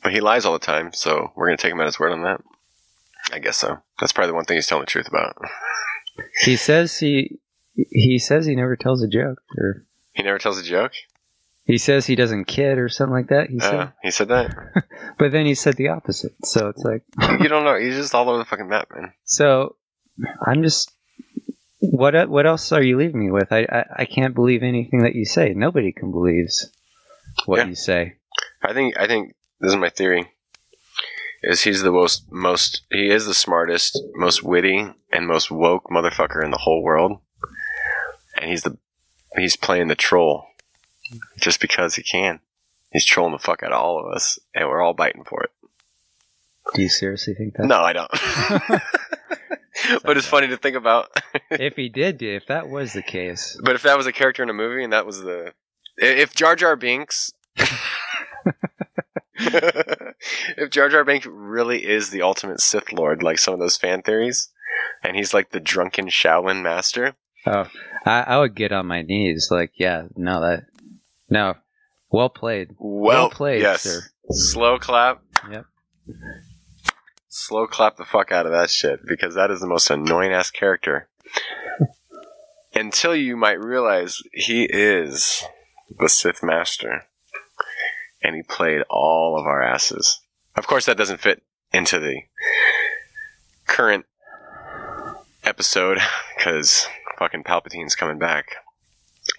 [0.03, 2.23] but he lies all the time, so we're gonna take him at his word on
[2.23, 2.41] that.
[3.33, 3.79] I guess so.
[3.99, 5.35] That's probably the one thing he's telling the truth about.
[6.43, 7.39] He says he
[7.75, 10.91] he says he never tells a joke, or He never tells a joke.
[11.63, 13.49] he says he doesn't kid or something like that.
[13.49, 14.53] He said, Uh, he said that.
[15.17, 16.33] but then he said the opposite.
[16.43, 17.03] So it's like,
[17.39, 17.79] you don't know.
[17.79, 19.13] He's just all over the fucking map, man.
[19.23, 19.77] so
[20.45, 20.91] I'm just.
[21.79, 23.51] What e- what else are you leaving me with?
[23.51, 25.53] I, I I can't believe anything that you say.
[25.53, 26.69] Nobody can believes
[27.45, 27.65] what Yeah.
[27.67, 28.15] you say.
[28.61, 28.97] I think.
[28.97, 30.29] I think this is my theory.
[31.41, 36.43] Is he's the most most he is the smartest, most witty, and most woke motherfucker
[36.43, 37.19] in the whole world,
[38.35, 38.77] and he's the
[39.37, 40.47] he's playing the troll
[41.39, 42.41] just because he can.
[42.91, 45.51] He's trolling the fuck out of all of us, and we're all biting for it.
[46.75, 47.67] Do you seriously think that?
[47.67, 48.11] No, I don't.
[50.03, 51.09] but it's funny to think about.
[51.51, 54.49] if he did, if that was the case, But if that was a character in
[54.49, 55.53] a movie and that was the
[55.97, 57.31] if Jar Jar Binks
[59.39, 64.01] if Jar Jar Binks really is the ultimate Sith Lord, like some of those fan
[64.01, 64.49] theories,
[65.03, 67.15] and he's like the drunken Shaolin master,
[67.45, 67.67] oh,
[68.05, 69.49] I, I would get on my knees.
[69.51, 70.65] Like, yeah, no, that,
[71.29, 71.55] no,
[72.09, 72.75] well played.
[72.77, 74.01] well, played, yes, sir.
[74.29, 75.65] slow clap, Yep.
[77.39, 80.51] Slow clap the fuck out of that shit because that is the most annoying ass
[80.51, 81.07] character.
[82.75, 85.43] Until you might realize he is
[85.97, 87.05] the Sith Master,
[88.21, 90.21] and he played all of our asses.
[90.55, 91.41] Of course, that doesn't fit
[91.73, 92.21] into the
[93.65, 94.05] current
[95.43, 95.99] episode
[96.37, 96.87] because
[97.17, 98.55] fucking Palpatine's coming back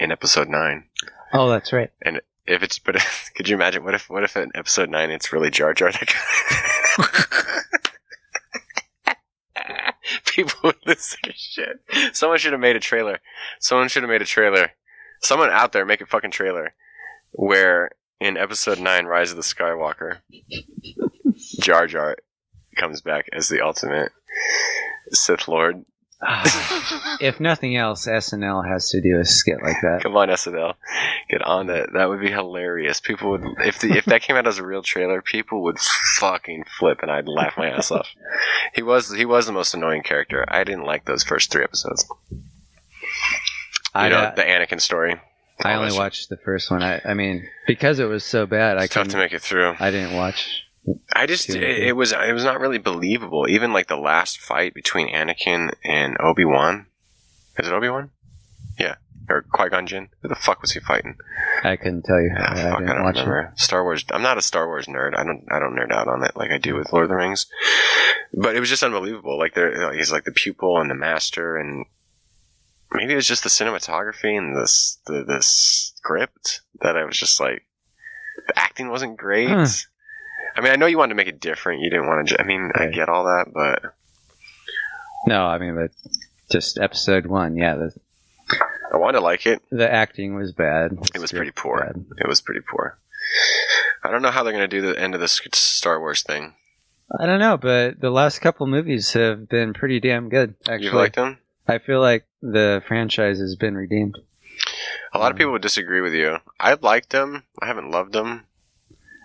[0.00, 0.84] in episode nine.
[1.32, 1.90] Oh, that's right.
[2.02, 2.96] And if it's, but
[3.36, 6.06] could you imagine what if, what if in episode nine it's really Jar Jar that
[6.06, 7.60] guy?
[10.44, 12.16] People would lose their shit.
[12.16, 13.18] Someone should have made a trailer.
[13.58, 14.72] Someone should have made a trailer.
[15.20, 16.74] Someone out there make a fucking trailer
[17.32, 20.18] where in episode nine, Rise of the Skywalker,
[21.60, 22.16] Jar Jar
[22.76, 24.12] comes back as the ultimate
[25.10, 25.84] Sith Lord.
[27.20, 30.02] If nothing else, SNL has to do a skit like that.
[30.02, 30.74] Come on, SNL,
[31.30, 31.92] get on that.
[31.94, 33.00] That would be hilarious.
[33.00, 35.78] People would, if the, if that came out as a real trailer, people would
[36.18, 38.08] fucking flip, and I'd laugh my ass off.
[38.74, 40.44] He was he was the most annoying character.
[40.46, 42.06] I didn't like those first three episodes.
[42.30, 42.42] You
[43.94, 45.20] I, know, uh, the Anakin story.
[45.62, 46.82] I only watched the first one.
[46.82, 49.74] I, I mean, because it was so bad, I tough to make it through.
[49.78, 50.64] I didn't watch.
[51.12, 53.46] I just it, it was it was not really believable.
[53.48, 56.86] Even like the last fight between Anakin and Obi Wan.
[57.58, 58.10] Is it Obi Wan?
[58.78, 58.94] Yeah,
[59.28, 60.08] or Qui Gon Jinn.
[60.22, 61.16] Who the fuck was he fighting?
[61.62, 62.34] I couldn't tell you.
[62.38, 63.20] Ah, I, fuck, I don't watch it.
[63.20, 63.52] remember.
[63.56, 64.04] Star Wars.
[64.10, 65.16] I'm not a Star Wars nerd.
[65.16, 65.44] I don't.
[65.50, 67.46] I don't nerd out on it like I do with Lord of the Rings.
[68.32, 69.38] But it was just unbelievable.
[69.38, 71.84] Like there, he's like the pupil and the master, and
[72.92, 77.38] maybe it was just the cinematography and this the the script that I was just
[77.40, 77.66] like,
[78.46, 79.50] the acting wasn't great.
[79.50, 79.66] Huh.
[80.56, 81.80] I mean, I know you wanted to make it different.
[81.82, 82.40] You didn't want to.
[82.40, 83.94] I mean, I get all that, but
[85.26, 85.90] No, I mean, but
[86.50, 87.56] just episode one.
[87.56, 87.92] Yeah, the
[88.92, 89.62] I wanted to like it.
[89.70, 90.98] the acting was bad.
[91.14, 91.80] It was pretty poor.
[91.80, 92.04] bad.
[92.18, 92.98] It was pretty poor.
[94.02, 96.54] I don't know how they're going to do the end of this Star Wars thing.
[97.18, 100.54] I don't know, but the last couple movies have been pretty damn good.
[100.68, 101.38] Actually, You liked them?
[101.68, 104.18] I feel like the franchise has been redeemed.
[105.12, 106.38] A lot of Um, people would disagree with you.
[106.58, 107.44] I liked them.
[107.60, 108.46] I haven't loved them.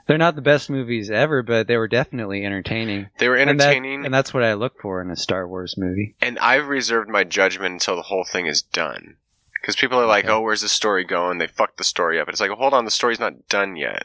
[0.07, 3.07] They're not the best movies ever, but they were definitely entertaining.
[3.17, 5.75] They were And that- entertaining, and, that's what I look for in a Star Wars
[5.77, 6.15] movie.
[6.21, 9.17] and I've reserved my judgment until the whole thing is done.
[9.53, 10.33] Because people are like, Okay.
[10.33, 12.29] "Oh, where's the story going?" They fucked the story up.
[12.29, 14.03] It's like, hold on, the story's not done yet.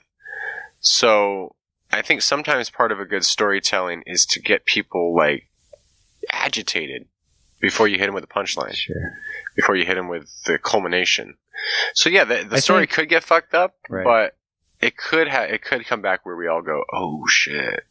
[0.81, 1.55] So
[1.93, 5.49] I think sometimes part of a good storytelling is to get people like
[6.33, 7.07] agitated
[7.61, 8.75] before you hit them with a punchline.
[8.75, 8.97] Sure.
[9.57, 11.37] before you hit him with the culmination.
[11.93, 14.05] So yeah, the, the story think- could get fucked up, Right.
[14.05, 14.37] but
[14.81, 17.85] it could ha- it could come back where we all go, oh shit.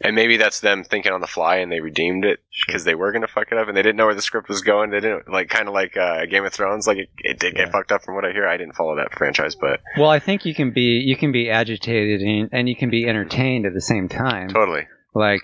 [0.00, 3.12] And maybe that's them thinking on the fly and they redeemed it because they were
[3.12, 4.90] going to fuck it up and they didn't know where the script was going.
[4.90, 6.86] They didn't like kind of like uh, Game of Thrones.
[6.86, 8.46] Like it, it did get fucked up from what I hear.
[8.46, 11.48] I didn't follow that franchise, but Well, I think you can be you can be
[11.48, 14.48] agitated and, and you can be entertained at the same time.
[14.48, 14.86] totally.
[15.14, 15.40] Like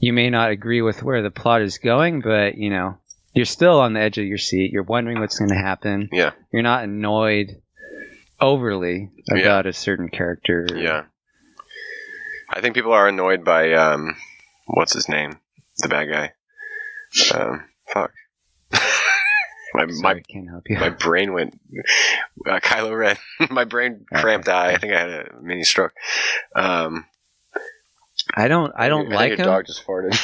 [0.00, 2.98] you may not agree with where the plot is going, but you know
[3.32, 4.70] you're still on the edge of your seat.
[4.72, 6.08] You're wondering what's going to happen.
[6.12, 6.32] Yeah.
[6.52, 7.62] You're not annoyed
[8.40, 9.36] overly Yeah.
[9.42, 10.66] about a certain character.
[10.74, 11.04] Yeah.
[12.50, 14.16] I think people are annoyed by um,
[14.66, 15.38] what's his name,
[15.78, 16.32] the bad guy.
[17.34, 18.12] Um, fuck.
[19.74, 20.78] my my can't help you.
[20.78, 21.58] my brain went
[22.48, 23.16] uh, Kylo Ren.
[23.50, 24.66] my brain cramped out.
[24.66, 25.92] I think I had a mini stroke.
[26.54, 27.06] Um,
[28.34, 28.72] I don't.
[28.76, 29.44] I don't think like a him.
[29.46, 30.14] dog just farted.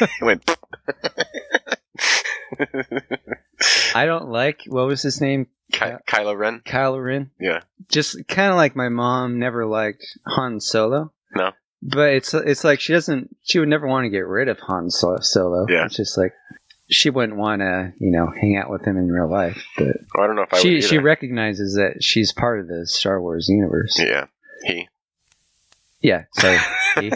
[0.00, 0.56] it went.
[3.94, 4.62] I don't like.
[4.66, 5.48] What was his name?
[5.78, 6.60] Ky- Kylo Ren.
[6.66, 7.30] Kylo Ren.
[7.40, 7.60] Yeah.
[7.88, 11.12] Just kind of like my mom never liked Han Solo.
[11.34, 11.52] No.
[11.82, 13.36] but it's it's like she doesn't.
[13.42, 15.66] She would never want to get rid of Han Solo.
[15.68, 15.84] Yeah.
[15.86, 16.32] It's just like
[16.88, 19.62] she wouldn't want to, you know, hang out with him in real life.
[19.76, 22.68] But Well, I don't know if I she would she recognizes that she's part of
[22.68, 23.98] the Star Wars universe.
[23.98, 24.26] yeah,
[24.64, 24.88] he.
[26.00, 26.24] Yeah.
[26.34, 26.56] So,
[27.00, 27.12] he-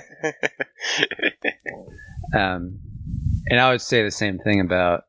[2.34, 2.78] um,
[3.48, 5.04] and I would say the same thing about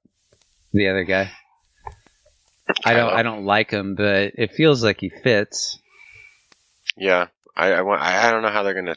[0.74, 1.32] the other guy.
[2.86, 5.80] I don't I don't like him, but it feels like he fits.
[6.97, 8.95] Yeah, I I, want, I don't know how they're gonna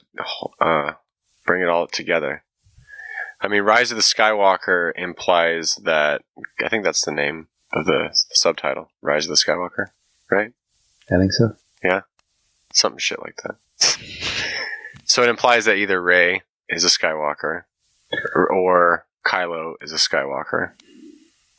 [0.60, 0.92] uh,
[1.46, 2.42] bring it all together.
[3.40, 6.22] I mean, Rise of the Skywalker implies that
[6.64, 9.88] I think that's the name of the, the subtitle, Rise of the Skywalker,
[10.30, 10.52] right?
[11.10, 11.54] I think so.
[11.82, 12.02] Yeah,
[12.72, 13.56] something shit like that.
[15.04, 17.64] so it implies that either Rey is a Skywalker,
[18.34, 20.72] or, or Kylo is a Skywalker,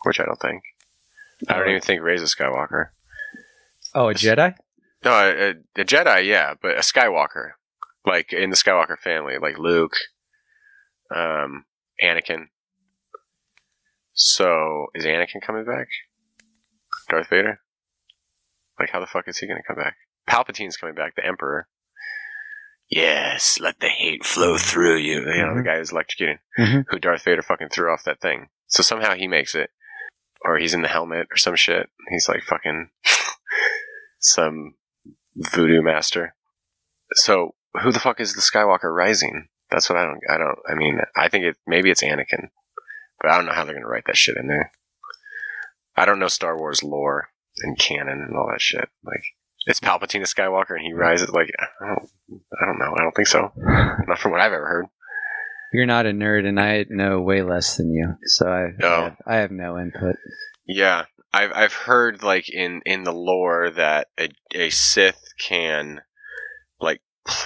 [0.04, 0.64] which I don't think.
[1.50, 2.88] I don't even think Rey's a Skywalker.
[3.94, 4.56] Oh, a Jedi?
[5.04, 7.52] No, a, a Jedi, yeah, but a Skywalker,
[8.06, 9.94] like in the Skywalker family, like Luke,
[11.16, 11.66] um,
[12.04, 12.46] Anakin.
[14.14, 15.88] So is Anakin coming back?
[17.10, 17.60] Darth Vader?
[18.80, 19.96] Like, how the fuck is he gonna come back?
[20.28, 21.68] Palpatine's coming back, the Emperor.
[22.90, 25.20] Yes, let the hate flow through you.
[25.22, 25.66] You know, the Mhm.
[25.66, 26.86] guy who's electrocuting, Mhm.
[26.90, 28.50] who Darth Vader fucking threw off that thing.
[28.68, 29.72] So somehow he makes it,
[30.44, 31.90] or he's in the helmet or some shit.
[32.10, 32.90] He's like fucking
[34.20, 34.76] some
[35.36, 36.36] voodoo master.
[37.14, 39.48] So who the fuck is the Skywalker Rising?
[39.72, 40.20] That's what I don't.
[40.30, 40.58] I don't.
[40.70, 42.50] I mean, I think it maybe it's Anakin,
[43.22, 44.72] but I don't know how they're gonna write that shit in there.
[45.96, 47.30] I don't know Star Wars lore
[47.60, 48.90] and canon and all that shit.
[49.04, 49.24] Like,
[49.66, 51.30] it's Palpatine a Skywalker and he rises.
[51.30, 51.50] Like,
[51.82, 52.10] I don't.
[52.62, 52.94] I don't know.
[52.96, 53.52] I don't think so.
[53.56, 54.86] Not from what I've ever heard.
[55.76, 59.04] You're not a nerd, and I know way less than you, so I, I, Oh.
[59.04, 60.16] have, I have no input.
[60.66, 66.02] Yeah, I've I've heard like in in the lore that a, a Sith can
[66.80, 67.02] like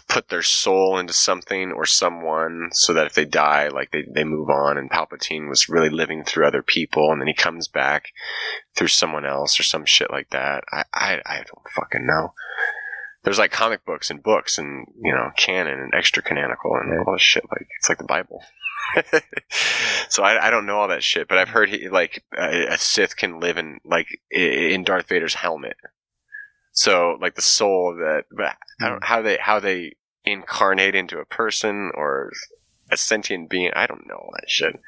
[0.07, 4.23] put their soul into something or someone so that if they die, like they they
[4.23, 4.77] move on.
[4.77, 8.09] And Palpatine was really living through other people, and then he comes back
[8.75, 10.63] through someone else or some shit like that.
[10.71, 12.33] I I, I don't fucking know.
[13.23, 17.05] There's like comic books and books and you know canon and extra canonical and Right.
[17.05, 17.43] all this shit.
[17.51, 18.43] Like it's like the Bible.
[20.09, 22.77] so I, I don't know all that shit, but I've heard he, like a, a
[22.77, 25.77] Sith can live in like in Darth Vader's helmet.
[26.71, 28.85] So like the soul that, but hmm.
[28.85, 29.95] I don't how they how they
[30.25, 32.31] incarnate into a person or
[32.91, 33.71] a sentient being.
[33.75, 34.79] I don't know that shit.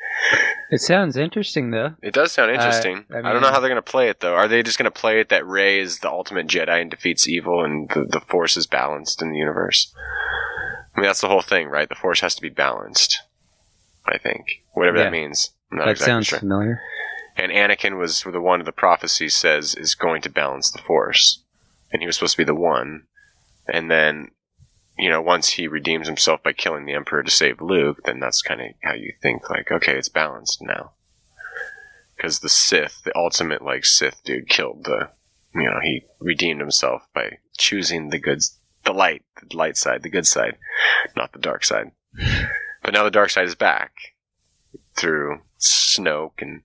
[0.72, 1.96] It sounds interesting, though.
[2.02, 3.06] It does sound interesting.
[3.14, 4.34] I I, don't know how they're gonna play it though.
[4.36, 7.64] Are they just gonna play it that Rey is the ultimate Jedi and defeats evil
[7.64, 9.94] and the, the Force is balanced in the universe?
[10.96, 11.88] I mean that's the whole thing, right?
[11.90, 13.20] The Force has to be balanced.
[14.06, 15.04] I think whatever Yeah.
[15.06, 15.52] that means.
[15.72, 16.40] I'm not that exactly sounds sure.
[16.40, 16.82] familiar.
[17.38, 21.44] And Anakin was the one the prophecy says is going to balance the Force,
[21.92, 23.04] and he was supposed to be the one.
[23.72, 24.32] And then,
[24.98, 28.42] you know, once he redeems himself by killing the Emperor to save Luke, then that's
[28.42, 30.92] kind of how you think, like, okay, it's balanced now.
[32.16, 35.10] Because the Sith, the ultimate like Sith dude, killed the,
[35.56, 38.42] you know, he redeemed himself by choosing the good,
[38.86, 40.58] the light, the light side, the good side,
[41.16, 41.92] not the dark side.
[42.84, 43.94] But now the dark side is back
[44.96, 46.62] through Snoke and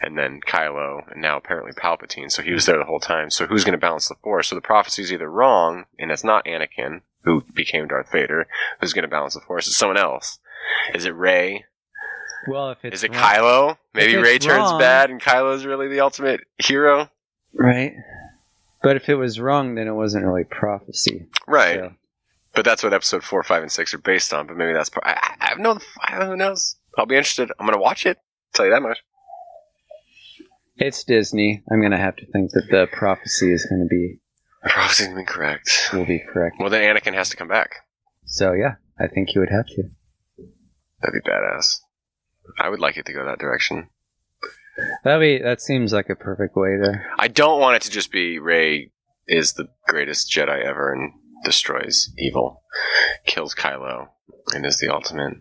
[0.00, 2.30] and then Kylo, and now apparently Palpatine.
[2.30, 3.30] So he was there the whole time.
[3.30, 4.48] So who's going to balance the Force?
[4.48, 8.46] So the prophecy is either wrong, and it's not Anakin who became Darth Vader.
[8.80, 9.66] Who's going to balance the Force?
[9.66, 10.38] Is someone else.
[10.94, 11.64] Is it Rey?
[12.48, 13.76] Well, if it's Is it wrong- Kylo?
[13.94, 17.08] Maybe it's Rey turns wrong- bad, and Kylo's really the ultimate hero.
[17.54, 17.94] right?
[18.82, 21.26] But if it was wrong, then it wasn't really prophecy.
[21.46, 21.76] Right.
[21.76, 21.92] So,
[22.52, 24.46] But that's what episode four, five, and six are based on.
[24.46, 24.90] But maybe that's.
[24.90, 25.78] Part, I, I I have no.
[26.02, 26.76] I, who knows?
[26.98, 27.50] I'll be interested.
[27.58, 28.18] I'm going to watch it.
[28.52, 28.98] tell you that much.
[30.76, 31.62] it's Disney.
[31.70, 34.18] I'm gonna have to think that the prophecy is gonna be
[34.68, 35.90] Prophecy's correct.
[35.92, 36.56] will be correct.
[36.58, 37.70] Well, then Anakin has to come back.
[38.24, 39.82] So yeah, I think you would have to.
[41.02, 41.80] That'd be badass.
[42.58, 43.88] I would like it to go that direction.
[45.04, 46.94] That be that seems like a perfect way to.
[47.18, 48.90] I don't want it to just be Rey
[49.28, 51.12] is the greatest Jedi ever and
[51.44, 52.62] destroys evil,
[53.26, 54.08] kills Kylo,
[54.54, 55.34] and is the ultimate.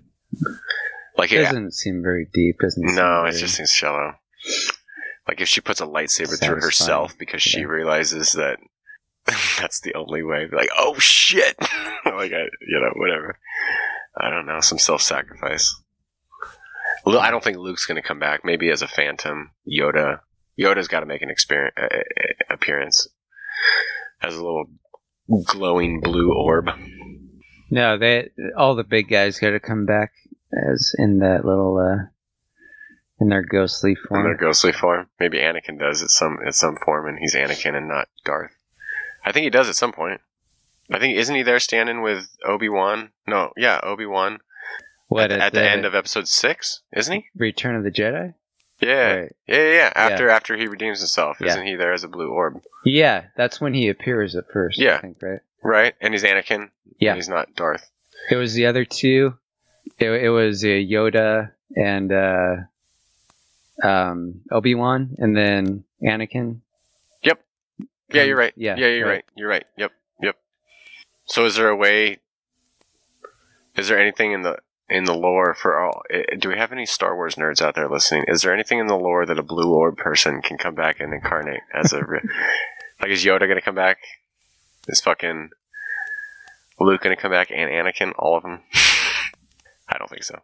[1.17, 2.93] Like, It doesn't seem very deep, doesn't it?
[2.93, 4.13] no, it just seems shallow.
[5.27, 7.65] Like if she puts a lightsaber through herself because she Yeah.
[7.67, 8.57] realizes that
[9.59, 10.47] that's the only way.
[10.51, 11.55] Like, oh shit!
[12.05, 13.37] like, I, you know, whatever.
[14.15, 15.75] I don't know, some self-sacrifice.
[17.05, 18.41] I don't think Luke's going to come back.
[18.45, 20.19] Maybe as a Phantom, Yoda.
[20.59, 23.07] Yoda's got to make an experience, uh, uh, appearance
[24.21, 24.65] as a little
[25.45, 26.69] glowing blue orb.
[27.71, 30.11] No, they all the big guys got to come back
[30.69, 32.05] as in that little uh
[33.19, 34.21] in their ghostly form.
[34.21, 35.07] in their ghostly form.
[35.19, 38.51] Maybe Anakin does at some at some form, and he's Anakin and not Darth.
[39.25, 40.21] I think he does at some point.
[40.91, 43.09] I think isn't he there standing with Obi Wan?
[43.25, 44.39] No, yeah, Obi Wan
[45.07, 47.25] What at, at the, end of episode six, isn't he?
[47.35, 48.33] Return of the Jedi?
[48.81, 49.35] Yeah, Right.
[49.47, 49.93] yeah, yeah, yeah.
[49.95, 51.47] After after he redeems himself, Yeah.
[51.51, 52.61] isn't he there as a blue orb?
[52.83, 54.77] Yeah, that's when he appears at first.
[54.77, 54.97] Yeah.
[54.97, 55.39] I think right.
[55.61, 56.69] Right, and he's Anakin.
[56.99, 57.15] Yeah.
[57.15, 57.89] he's not Darth.
[58.29, 59.35] It was the other two.
[59.99, 62.55] It, it was uh, Yoda and uh,
[63.81, 66.59] um, Obi Wan, and then Anakin.
[68.13, 68.53] Yeah, Um, you're right.
[68.55, 69.11] yeah, yeah, you're right.
[69.13, 69.25] right.
[69.35, 69.65] You're right.
[69.77, 69.91] Yep,
[70.21, 70.35] yep.
[71.25, 72.19] So, is there a way?
[73.75, 74.57] Is there anything in the
[74.89, 76.03] in the lore for all?
[76.11, 78.25] eh, Do we have any Star Wars nerds out there listening?
[78.27, 81.13] Is there anything in the lore that a blue orb person can come back and
[81.13, 81.97] incarnate as a
[83.01, 83.09] like?
[83.09, 83.97] Is Yoda gonna come back?
[84.87, 85.49] Is fucking
[86.79, 88.13] Luke gonna come back and Anakin?
[88.19, 88.61] All of them?
[89.89, 90.39] I don't think so.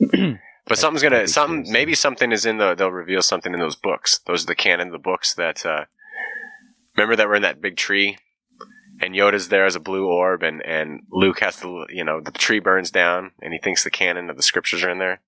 [0.68, 4.20] But something's gonna something maybe something is in the they'll reveal something in those books.
[4.26, 5.86] Those are the canon, the books that uh
[6.98, 8.18] remember that we're in that big tree
[9.00, 12.32] and Yoda's there as a blue orb and and Luke has to you know, the
[12.32, 15.20] tree burns down and he thinks the canon of the scriptures are in there.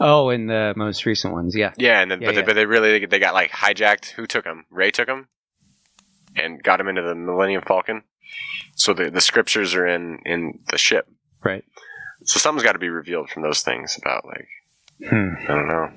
[0.00, 1.72] Oh, in the most recent ones, yeah.
[1.76, 2.40] Yeah, and then Yeah, but, yeah.
[2.40, 4.10] They, but they really they got like hijacked.
[4.12, 4.64] Who took him?
[4.70, 5.28] Rey took him
[6.36, 8.02] and got him into the Millennium Falcon.
[8.76, 11.08] So the the scriptures are in in the ship.
[11.42, 11.64] Right.
[12.24, 14.48] So something's got to be revealed from those things about like
[15.08, 15.34] Hmm.
[15.42, 15.90] I don't know.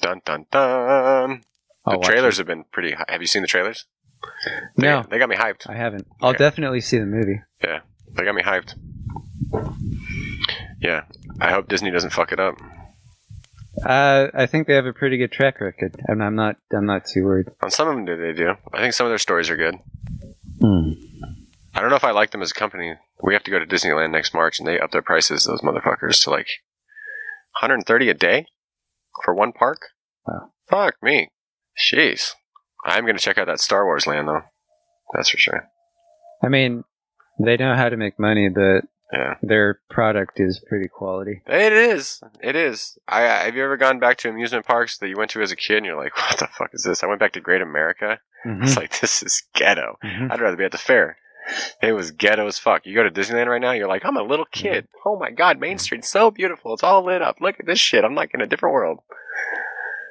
[0.00, 1.42] Dun dun dun.
[1.88, 2.40] I'll the trailers it.
[2.42, 2.92] have been pretty.
[2.92, 3.86] Hi- have you seen the trailers?
[4.76, 5.68] They, No, they got me hyped.
[5.68, 6.06] I haven't.
[6.20, 6.38] I'll Okay.
[6.38, 7.40] definitely see the movie.
[7.62, 7.80] Yeah,
[8.12, 8.74] they got me hyped.
[10.80, 11.02] Yeah,
[11.40, 12.54] I hope Disney doesn't fuck it up.
[13.84, 16.56] Uh, I think they have a pretty good track record, and I'm not.
[16.72, 17.46] I'm not too worried.
[17.62, 18.54] On some of them, do they do?
[18.72, 19.76] I think some of their stories are good.
[20.60, 20.90] Hmm.
[21.74, 22.94] I don't know if I like them as a company.
[23.22, 26.22] We have to go to Disneyland next March, and they up their prices, those motherfuckers,
[26.24, 26.48] to like
[27.60, 28.46] 130 a day
[29.24, 29.78] for one park.
[30.26, 30.50] Wow.
[30.68, 31.28] Fuck me.
[31.92, 32.32] Jeez.
[32.84, 34.42] I'm gonna check out that Star Wars land though.
[35.14, 35.68] That's for sure.
[36.42, 36.84] I mean,
[37.40, 39.34] they know how to make money, but Yeah.
[39.42, 41.42] their product is pretty quality.
[41.46, 42.20] It is.
[42.42, 42.98] It is.
[43.08, 45.50] I I- have you ever gone back to amusement parks that you went to as
[45.52, 47.02] a kid and you're like, what the fuck is this?
[47.02, 48.20] I went back to Great America.
[48.46, 48.62] Mhm.
[48.62, 49.98] It's like this is ghetto.
[50.04, 50.30] Mhm.
[50.30, 51.16] I'd rather be at the fair.
[51.82, 52.84] It was ghetto as fuck.
[52.84, 54.86] You go to Disneyland right now, you're like, I'm a little kid.
[55.06, 56.74] Oh my god, Main Street's so beautiful.
[56.74, 57.36] It's all lit up.
[57.40, 58.04] Look at this shit.
[58.04, 58.98] I'm like in a different world.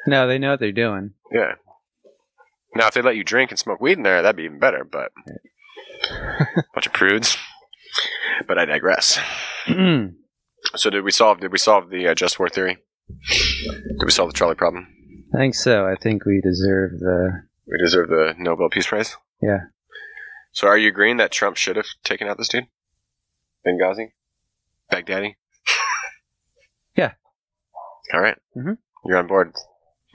[0.06, 1.14] No, they know what they're doing.
[1.32, 1.54] Yeah.
[2.76, 4.84] Now, if they let you drink and smoke weed in there, that'd be even better.
[4.84, 5.12] But
[6.74, 7.38] bunch of prudes.
[8.48, 9.18] But I digress.
[9.66, 10.10] I
[10.76, 11.40] So did we solve?
[11.40, 12.78] Did we solve the uh, just war theory?
[13.30, 14.88] Did we solve the trolley problem?
[15.34, 15.86] I think so.
[15.88, 17.44] I think we deserve the.
[17.66, 19.18] We deserve the Nobel Peace Prize.
[19.42, 19.60] Yeah.
[20.52, 22.68] So are you agreeing that Trump should have taken out this dude?
[23.66, 24.12] Benghazi?
[24.92, 25.36] Baghdadi?
[26.96, 27.14] Yeah.
[28.14, 28.38] All right.
[28.56, 28.78] Mhm.
[29.06, 29.54] You're on board.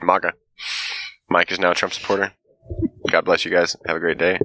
[0.03, 0.33] MAGA.
[1.29, 2.33] Mike is now a Trump supporter.
[3.09, 3.75] God bless you guys.
[3.85, 4.39] Have a great day.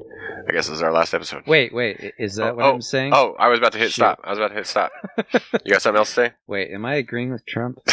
[0.48, 1.42] I guess this is our last episode.
[1.46, 2.14] Wait, wait.
[2.18, 3.12] Is that Oh, what oh, I'm saying?
[3.14, 4.00] Oh, I was about to hit Shoot.
[4.02, 4.20] stop.
[4.24, 4.90] I was about to hit stop.
[5.64, 6.32] you got something else to say?
[6.46, 7.78] Wait, am I agreeing with Trump?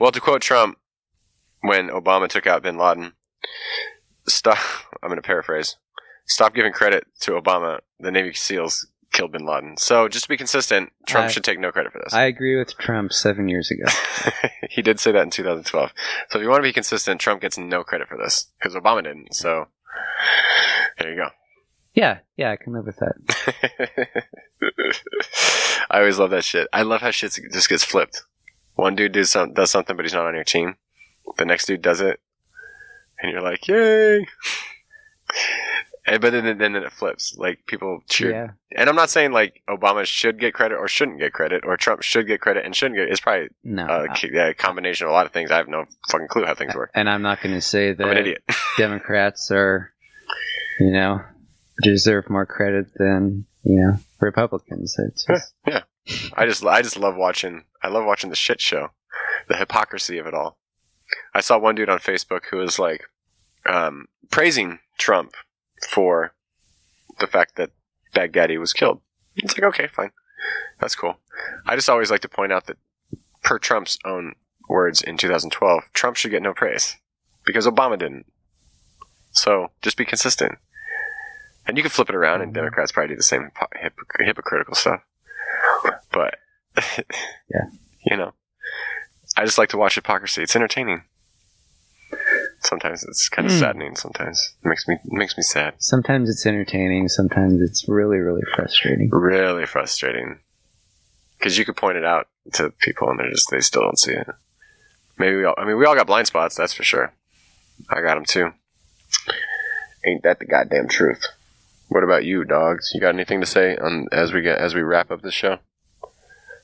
[0.00, 0.78] Well, to quote Trump,
[1.60, 3.14] when Obama took out bin Laden,
[4.28, 4.58] stop.
[5.02, 5.76] I'm going to paraphrase.
[6.26, 7.80] Stop giving credit to Obama.
[7.98, 9.76] The Navy SEALs killed bin Laden.
[9.76, 12.12] So, just to be consistent, Trump I- should take no credit for this.
[12.12, 13.84] I agree with Trump seven years ago.
[14.70, 15.92] he did say that in 2012.
[16.30, 19.02] So, if you want to be consistent, Trump gets no credit for this because Obama
[19.04, 19.34] didn't.
[19.34, 19.68] So,
[20.98, 21.28] there you go.
[21.94, 24.24] Yeah, yeah, I can live with that.
[25.90, 26.66] I always love that shit.
[26.72, 28.22] I love how shit just gets flipped.
[28.74, 30.76] One dude does, some, does something, but he's not on your team.
[31.36, 32.20] The next dude does it,
[33.20, 34.26] and you're like, "Yay!"
[36.04, 37.36] And, but then, then it flips.
[37.36, 38.30] Like people cheer.
[38.30, 41.76] Yeah, And I'm not saying like Obama should get credit or shouldn't get credit, or
[41.76, 43.08] Trump should get credit and shouldn't get.
[43.08, 43.86] It's probably no.
[43.86, 45.50] a, I- yeah, a combination of a lot of things.
[45.50, 46.90] I have no fucking clue how things work.
[46.94, 48.42] and I'm not going to say that I'm an idiot.
[48.78, 49.92] Democrats are,
[50.80, 51.20] you know,
[51.82, 54.96] deserve more credit than you know Republicans.
[54.98, 55.54] It's just,
[56.36, 58.88] I just I just love watching I love watching the shit show.
[59.48, 60.58] The hypocrisy of it all.
[61.34, 63.04] I saw one dude on Facebook who was like
[63.66, 65.34] um, praising Trump
[65.88, 66.34] for
[67.18, 67.70] the fact that
[68.14, 69.00] Baghdadi was killed.
[69.36, 70.10] It's like okay, fine.
[70.80, 71.18] That's cool.
[71.66, 72.76] I just always like to point out that
[73.42, 74.34] per Trump's own
[74.68, 76.96] words in 2012, Trump should get no praise
[77.44, 78.26] because Obama didn't.
[79.30, 80.58] So just be consistent.
[81.66, 82.60] And you can flip it around, and mm-hmm.
[82.60, 85.00] Democrats probably do the same hypocr- hypocritical stuff.
[86.10, 86.34] But
[87.48, 87.66] Yeah.
[88.04, 88.32] you know,
[89.36, 90.42] I just like to watch hypocrisy.
[90.42, 91.04] It's entertaining.
[92.64, 93.58] Sometimes it's kind of Hmm.
[93.58, 93.96] saddening.
[93.96, 95.74] Sometimes it makes me it makes me sad.
[95.78, 97.08] sometimes it's entertaining.
[97.08, 99.10] Sometimes it's really, really frustrating.
[99.10, 100.38] Really frustrating.
[101.38, 104.12] Because you could point it out to people, and they just they still don't see
[104.12, 104.28] it.
[105.18, 105.54] Maybe we all.
[105.58, 106.54] I mean, we all got blind spots.
[106.56, 107.12] That's for sure.
[107.90, 108.52] I got them too.
[110.04, 111.26] Ain't that the goddamn truth?
[111.88, 112.92] What about you, dogs?
[112.94, 115.58] You got anything to say on as we get as we wrap up this show?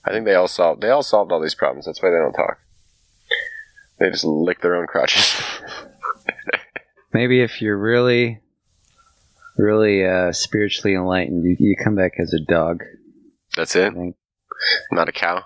[0.05, 1.87] I think they all solved they all solved all these problems.
[1.87, 2.59] That's why they don't talk.
[3.99, 5.41] They just lick their own crotches.
[7.13, 8.41] Maybe if you're really,
[9.57, 12.85] really uh, spiritually enlightened, you, you come back as a dog.
[13.57, 13.93] That's it.
[14.93, 15.45] Not a cow.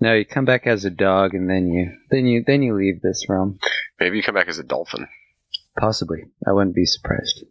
[0.00, 3.02] No, you come back as a dog, and then you then you then you leave
[3.02, 3.58] this realm.
[4.00, 5.06] Maybe you come back as a dolphin.
[5.78, 7.44] Possibly, I wouldn't be surprised.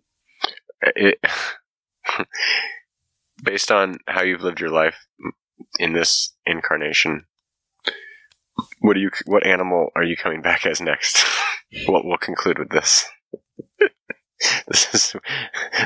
[0.82, 1.24] It,
[3.44, 5.08] based on how you've lived your life
[5.80, 7.26] in this incarnation,
[8.80, 9.10] what do you?
[9.26, 11.24] What animal are you coming back as next?
[11.86, 13.06] What we'll conclude with this.
[14.68, 15.16] this is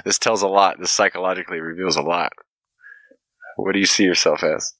[0.03, 0.79] this tells a lot.
[0.79, 2.33] This psychologically reveals a lot.
[3.55, 4.73] What do you see yourself as?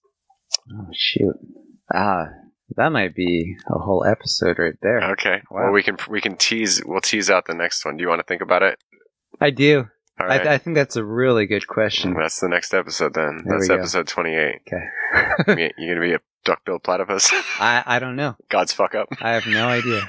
[0.74, 1.36] Oh shoot!
[1.94, 2.30] Ah,
[2.76, 5.12] that might be a whole episode right there.
[5.12, 5.42] Okay.
[5.52, 5.66] Wow.
[5.66, 6.82] Well, we can we can tease.
[6.84, 7.98] We'll tease out the next one.
[7.98, 8.80] Do you want to think about it?
[9.40, 9.88] I do.
[10.20, 10.48] All I, right.
[10.48, 12.16] I think that's a really good question.
[12.18, 13.44] That's the next episode then.
[13.46, 14.62] There That's episode twenty-eight.
[14.68, 15.72] Okay.
[15.78, 17.30] you're gonna be a duck-billed platypus?
[17.60, 18.36] I I don't know.
[18.50, 19.10] God's fuck up.
[19.20, 20.08] I have no idea.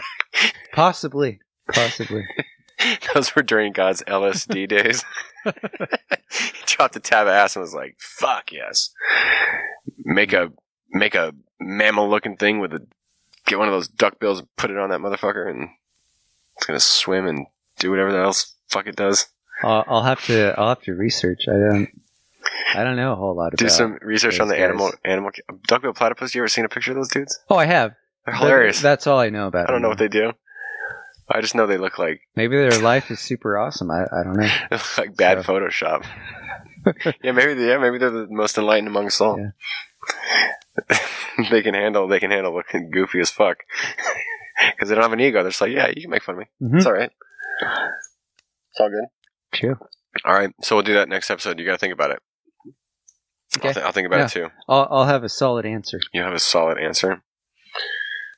[0.72, 1.40] Possibly.
[1.72, 2.24] Possibly.
[3.14, 5.02] Those were during God's LSD days.
[5.44, 8.90] he dropped a tab of ass and was like, "Fuck yes,
[10.04, 10.52] make a
[10.90, 12.86] make a mammal-looking thing with a
[13.46, 15.70] get one of those duck bills, and put it on that motherfucker, and
[16.56, 17.46] it's gonna swim and
[17.78, 19.26] do whatever the else fuck it does.
[19.62, 21.44] I'll, I'll have to I'll have to research.
[21.48, 21.88] I don't
[22.74, 23.58] I don't know a whole lot about.
[23.58, 24.98] Do some research on the animal guys.
[25.04, 25.30] animal
[25.66, 26.34] duck-billed platypus.
[26.34, 27.38] You ever seen a picture of those dudes?
[27.48, 27.92] Oh, I have.
[28.24, 28.80] They're hilarious.
[28.80, 29.68] That's all I know about.
[29.68, 30.32] I don't know what they do.
[31.28, 33.90] I just know they look like Maybe their life is super awesome.
[33.90, 34.48] I, I don't know.
[34.98, 36.04] Like bad So- Photoshop.
[37.24, 39.36] yeah, maybe they, yeah, maybe they're the most enlightened among us all.
[41.50, 43.58] they can handle they can handle looking goofy as fuck
[44.70, 45.42] because they don't have an ego.
[45.42, 46.46] They're just like, yeah, you can make fun of me.
[46.62, 46.76] Mhm.
[46.76, 47.10] It's all right.
[47.60, 49.06] It's all good.
[49.52, 49.76] True.
[50.24, 51.58] All right, so we'll do that next episode.
[51.58, 52.20] You got to think about it.
[53.56, 53.68] Okay.
[53.68, 54.24] I'll, th- I'll think about Yeah.
[54.26, 54.48] it too.
[54.68, 56.00] I'll I'll have a solid answer.
[56.12, 57.22] You have a solid answer.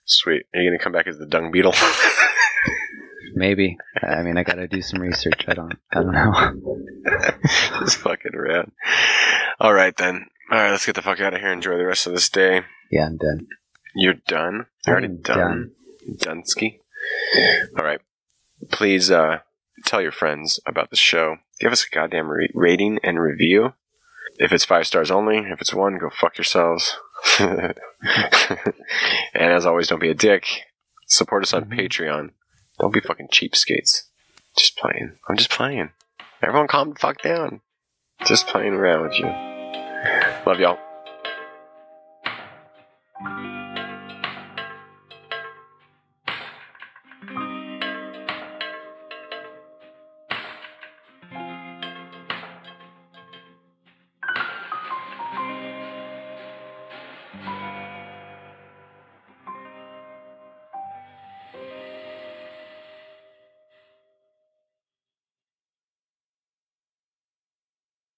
[0.05, 0.45] Sweet.
[0.55, 1.75] Are you gonna come back as the dung beetle?
[3.35, 3.77] Maybe.
[4.03, 5.45] I mean, I got to do some research.
[5.47, 5.75] I don't.
[5.93, 6.53] I don't know.
[7.83, 8.71] It's fucking rad.
[9.61, 10.27] All right then.
[10.51, 11.53] All right, let's get the fuck out of here.
[11.53, 12.63] Enjoy the rest of this day.
[12.91, 13.47] Yeah, I'm done.
[13.95, 14.67] You're done.
[14.87, 15.71] You're already I'm done.
[16.17, 16.79] Dunsky.
[17.79, 18.01] All right.
[18.71, 19.39] Please uh,
[19.85, 21.37] tell your friends about the show.
[21.61, 23.75] Give us a goddamn re- rating and review.
[24.39, 26.97] If it's five stars only, if it's one, go fuck yourselves.
[27.41, 27.75] and
[29.35, 30.47] as always, don't be a dick.
[31.07, 31.79] Support us on Mhm.
[31.79, 32.31] Patreon.
[32.79, 34.03] Don't be fucking cheapskates.
[34.57, 35.19] Just playing.
[35.29, 35.91] I'm just playing.
[36.43, 37.61] Everyone calm the fuck down.
[38.25, 39.27] Just playing around with you.
[40.47, 40.79] Love y'all.